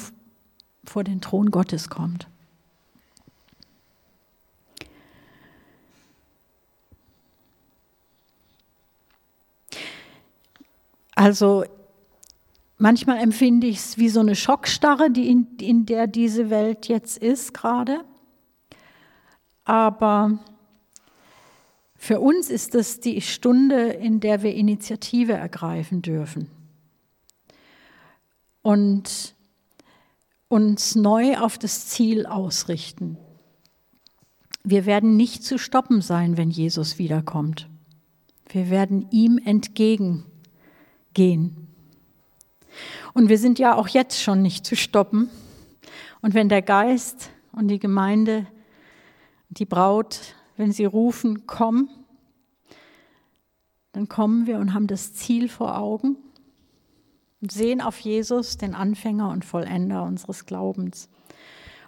vor 0.84 1.02
den 1.02 1.20
Thron 1.20 1.50
Gottes 1.50 1.88
kommt. 1.88 2.28
Also 11.16 11.64
Manchmal 12.82 13.18
empfinde 13.18 13.66
ich 13.66 13.76
es 13.76 13.98
wie 13.98 14.08
so 14.08 14.20
eine 14.20 14.34
Schockstarre, 14.34 15.10
die 15.10 15.28
in, 15.28 15.46
in 15.60 15.84
der 15.84 16.06
diese 16.06 16.48
Welt 16.48 16.88
jetzt 16.88 17.18
ist 17.18 17.52
gerade. 17.52 18.06
Aber 19.66 20.38
für 21.94 22.20
uns 22.20 22.48
ist 22.48 22.74
es 22.74 22.98
die 22.98 23.20
Stunde, 23.20 23.90
in 23.90 24.20
der 24.20 24.42
wir 24.42 24.54
Initiative 24.54 25.34
ergreifen 25.34 26.00
dürfen 26.00 26.48
und 28.62 29.34
uns 30.48 30.94
neu 30.94 31.36
auf 31.36 31.58
das 31.58 31.86
Ziel 31.86 32.24
ausrichten. 32.24 33.18
Wir 34.64 34.86
werden 34.86 35.18
nicht 35.18 35.44
zu 35.44 35.58
stoppen 35.58 36.00
sein, 36.00 36.38
wenn 36.38 36.50
Jesus 36.50 36.98
wiederkommt. 36.98 37.68
Wir 38.48 38.70
werden 38.70 39.06
ihm 39.10 39.36
entgegengehen. 39.36 41.69
Und 43.14 43.28
wir 43.28 43.38
sind 43.38 43.58
ja 43.58 43.74
auch 43.74 43.88
jetzt 43.88 44.22
schon 44.22 44.42
nicht 44.42 44.66
zu 44.66 44.76
stoppen. 44.76 45.30
Und 46.22 46.34
wenn 46.34 46.48
der 46.48 46.62
Geist 46.62 47.30
und 47.52 47.68
die 47.68 47.78
Gemeinde, 47.78 48.46
die 49.48 49.64
Braut, 49.64 50.34
wenn 50.56 50.72
sie 50.72 50.84
rufen, 50.84 51.46
komm, 51.46 51.88
dann 53.92 54.08
kommen 54.08 54.46
wir 54.46 54.58
und 54.58 54.74
haben 54.74 54.86
das 54.86 55.14
Ziel 55.14 55.48
vor 55.48 55.76
Augen 55.78 56.16
und 57.40 57.50
sehen 57.50 57.80
auf 57.80 57.98
Jesus, 57.98 58.58
den 58.58 58.74
Anfänger 58.74 59.30
und 59.30 59.44
Vollender 59.44 60.04
unseres 60.04 60.46
Glaubens. 60.46 61.08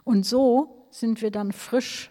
Und 0.04 0.26
so 0.26 0.86
sind 0.90 1.22
wir 1.22 1.30
dann 1.30 1.52
frisch 1.52 2.10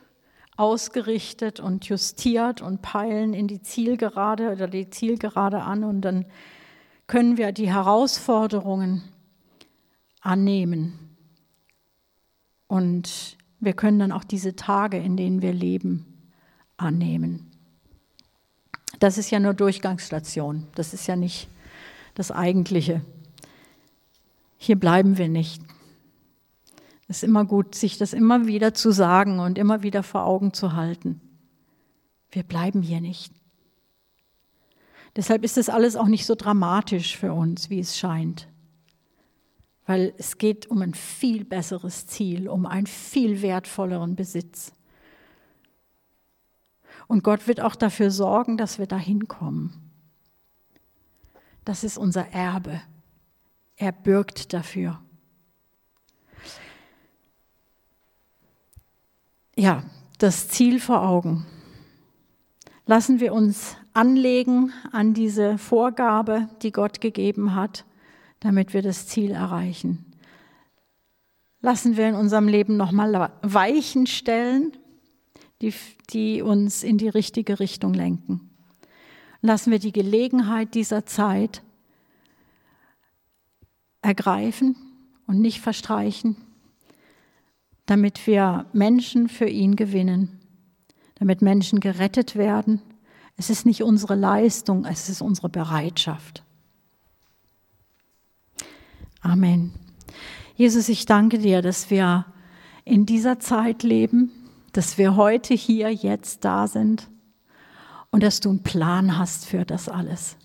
ausgerichtet 0.55 1.59
und 1.59 1.85
justiert 1.85 2.61
und 2.61 2.81
peilen 2.81 3.33
in 3.33 3.47
die 3.47 3.61
Zielgerade 3.61 4.51
oder 4.51 4.67
die 4.67 4.89
Zielgerade 4.89 5.61
an 5.61 5.83
und 5.83 6.01
dann 6.01 6.25
können 7.11 7.35
wir 7.35 7.51
die 7.51 7.69
Herausforderungen 7.69 9.03
annehmen 10.21 10.97
Und 12.67 13.37
wir 13.59 13.73
können 13.73 13.99
dann 13.99 14.13
auch 14.13 14.23
diese 14.23 14.55
Tage, 14.55 14.97
in 14.97 15.17
denen 15.17 15.41
wir 15.41 15.51
leben, 15.51 16.05
annehmen. 16.77 17.51
Das 18.99 19.17
ist 19.17 19.29
ja 19.29 19.41
nur 19.41 19.53
Durchgangsstation. 19.53 20.67
Das 20.75 20.93
ist 20.93 21.05
ja 21.05 21.17
nicht 21.17 21.49
das 22.15 22.31
Eigentliche. 22.31 23.01
Hier 24.57 24.79
bleiben 24.79 25.17
wir 25.17 25.27
nicht. 25.27 25.61
Es 27.09 27.17
ist 27.17 27.23
immer 27.23 27.43
gut, 27.43 27.75
sich 27.75 27.97
das 27.97 28.13
immer 28.13 28.47
wieder 28.47 28.73
zu 28.73 28.91
sagen 28.91 29.39
und 29.39 29.57
immer 29.57 29.83
wieder 29.83 30.01
vor 30.01 30.23
Augen 30.23 30.53
zu 30.53 30.77
halten. 30.77 31.19
Wir 32.29 32.43
bleiben 32.43 32.81
hier 32.81 33.01
nicht. 33.01 33.33
Deshalb 35.15 35.43
ist 35.43 35.57
das 35.57 35.69
alles 35.69 35.95
auch 35.95 36.07
nicht 36.07 36.25
so 36.25 36.35
dramatisch 36.35 37.17
für 37.17 37.33
uns, 37.33 37.69
wie 37.69 37.79
es 37.79 37.97
scheint. 37.97 38.47
Weil 39.85 40.13
es 40.17 40.37
geht 40.37 40.67
um 40.67 40.81
ein 40.81 40.93
viel 40.93 41.43
besseres 41.43 42.07
Ziel, 42.07 42.47
um 42.47 42.65
einen 42.65 42.87
viel 42.87 43.41
wertvolleren 43.41 44.15
Besitz. 44.15 44.73
Und 47.07 47.23
Gott 47.23 47.47
wird 47.47 47.59
auch 47.59 47.75
dafür 47.75 48.09
sorgen, 48.09 48.55
dass 48.55 48.79
wir 48.79 48.87
dahin 48.87 49.27
kommen. 49.27 49.91
Das 51.65 51.83
ist 51.83 51.97
unser 51.97 52.27
Erbe. 52.29 52.81
Er 53.75 53.91
bürgt 53.91 54.53
dafür. 54.53 55.01
Ja, 59.55 59.83
das 60.19 60.47
Ziel 60.47 60.79
vor 60.79 61.01
Augen. 61.01 61.45
Lassen 62.85 63.19
wir 63.19 63.33
uns 63.33 63.75
anlegen 63.93 64.73
an 64.91 65.13
diese 65.13 65.57
Vorgabe, 65.57 66.49
die 66.61 66.71
Gott 66.71 67.01
gegeben 67.01 67.55
hat, 67.55 67.85
damit 68.39 68.73
wir 68.73 68.81
das 68.81 69.07
Ziel 69.07 69.31
erreichen. 69.31 70.05
Lassen 71.61 71.95
wir 71.97 72.09
in 72.09 72.15
unserem 72.15 72.47
Leben 72.47 72.77
nochmal 72.77 73.31
Weichen 73.41 74.07
stellen, 74.07 74.71
die, 75.61 75.73
die 76.09 76.41
uns 76.41 76.83
in 76.83 76.97
die 76.97 77.09
richtige 77.09 77.59
Richtung 77.59 77.93
lenken. 77.93 78.49
Lassen 79.41 79.71
wir 79.71 79.79
die 79.79 79.91
Gelegenheit 79.91 80.73
dieser 80.73 81.05
Zeit 81.05 81.61
ergreifen 84.01 84.75
und 85.27 85.39
nicht 85.39 85.61
verstreichen, 85.61 86.35
damit 87.85 88.25
wir 88.25 88.65
Menschen 88.73 89.29
für 89.29 89.47
ihn 89.47 89.75
gewinnen, 89.75 90.39
damit 91.15 91.41
Menschen 91.41 91.79
gerettet 91.79 92.35
werden. 92.35 92.81
Es 93.37 93.49
ist 93.49 93.65
nicht 93.65 93.83
unsere 93.83 94.15
Leistung, 94.15 94.85
es 94.85 95.09
ist 95.09 95.21
unsere 95.21 95.49
Bereitschaft. 95.49 96.43
Amen. 99.21 99.71
Jesus, 100.55 100.89
ich 100.89 101.05
danke 101.05 101.37
dir, 101.39 101.61
dass 101.61 101.89
wir 101.89 102.25
in 102.85 103.05
dieser 103.05 103.39
Zeit 103.39 103.83
leben, 103.83 104.31
dass 104.73 104.97
wir 104.97 105.15
heute 105.15 105.53
hier, 105.53 105.91
jetzt 105.91 106.43
da 106.45 106.67
sind 106.67 107.09
und 108.09 108.23
dass 108.23 108.39
du 108.39 108.49
einen 108.49 108.63
Plan 108.63 109.17
hast 109.17 109.45
für 109.45 109.65
das 109.65 109.89
alles. 109.89 110.37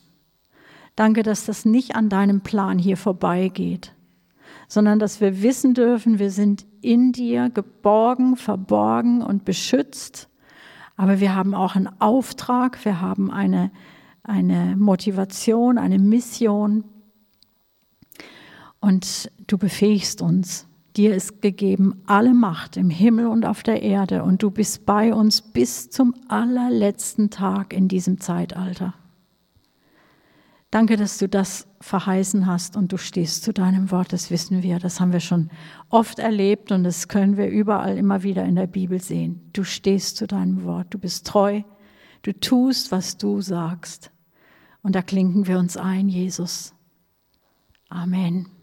Danke, 0.94 1.22
dass 1.22 1.44
das 1.44 1.64
nicht 1.64 1.94
an 1.94 2.08
deinem 2.08 2.40
Plan 2.40 2.78
hier 2.78 2.96
vorbeigeht, 2.96 3.92
sondern 4.68 4.98
dass 4.98 5.20
wir 5.20 5.42
wissen 5.42 5.74
dürfen, 5.74 6.18
wir 6.18 6.30
sind 6.30 6.64
in 6.80 7.12
dir 7.12 7.50
geborgen, 7.50 8.36
verborgen 8.36 9.22
und 9.22 9.44
beschützt. 9.44 10.28
Aber 10.96 11.20
wir 11.20 11.34
haben 11.34 11.54
auch 11.54 11.76
einen 11.76 11.90
Auftrag, 12.00 12.84
wir 12.84 13.00
haben 13.00 13.30
eine, 13.30 13.70
eine 14.22 14.76
Motivation, 14.76 15.78
eine 15.78 15.98
Mission. 15.98 16.84
Und 18.80 19.30
du 19.46 19.58
befähigst 19.58 20.22
uns. 20.22 20.66
Dir 20.96 21.14
ist 21.14 21.42
gegeben 21.42 22.02
alle 22.06 22.32
Macht 22.32 22.78
im 22.78 22.88
Himmel 22.88 23.26
und 23.26 23.44
auf 23.44 23.62
der 23.62 23.82
Erde 23.82 24.22
und 24.22 24.42
du 24.42 24.50
bist 24.50 24.86
bei 24.86 25.12
uns 25.12 25.42
bis 25.42 25.90
zum 25.90 26.14
allerletzten 26.28 27.28
Tag 27.28 27.74
in 27.74 27.88
diesem 27.88 28.18
Zeitalter. 28.18 28.94
Danke, 30.76 30.98
dass 30.98 31.16
du 31.16 31.26
das 31.26 31.66
verheißen 31.80 32.46
hast 32.46 32.76
und 32.76 32.92
du 32.92 32.98
stehst 32.98 33.44
zu 33.44 33.54
deinem 33.54 33.90
Wort, 33.90 34.12
das 34.12 34.30
wissen 34.30 34.62
wir, 34.62 34.78
das 34.78 35.00
haben 35.00 35.10
wir 35.10 35.20
schon 35.20 35.48
oft 35.88 36.18
erlebt 36.18 36.70
und 36.70 36.84
das 36.84 37.08
können 37.08 37.38
wir 37.38 37.48
überall 37.48 37.96
immer 37.96 38.22
wieder 38.22 38.44
in 38.44 38.56
der 38.56 38.66
Bibel 38.66 39.00
sehen. 39.00 39.48
Du 39.54 39.64
stehst 39.64 40.18
zu 40.18 40.26
deinem 40.26 40.64
Wort, 40.64 40.88
du 40.90 40.98
bist 40.98 41.26
treu, 41.26 41.62
du 42.20 42.38
tust, 42.38 42.92
was 42.92 43.16
du 43.16 43.40
sagst. 43.40 44.10
Und 44.82 44.94
da 44.94 45.00
klinken 45.00 45.46
wir 45.46 45.58
uns 45.58 45.78
ein, 45.78 46.10
Jesus. 46.10 46.74
Amen. 47.88 48.55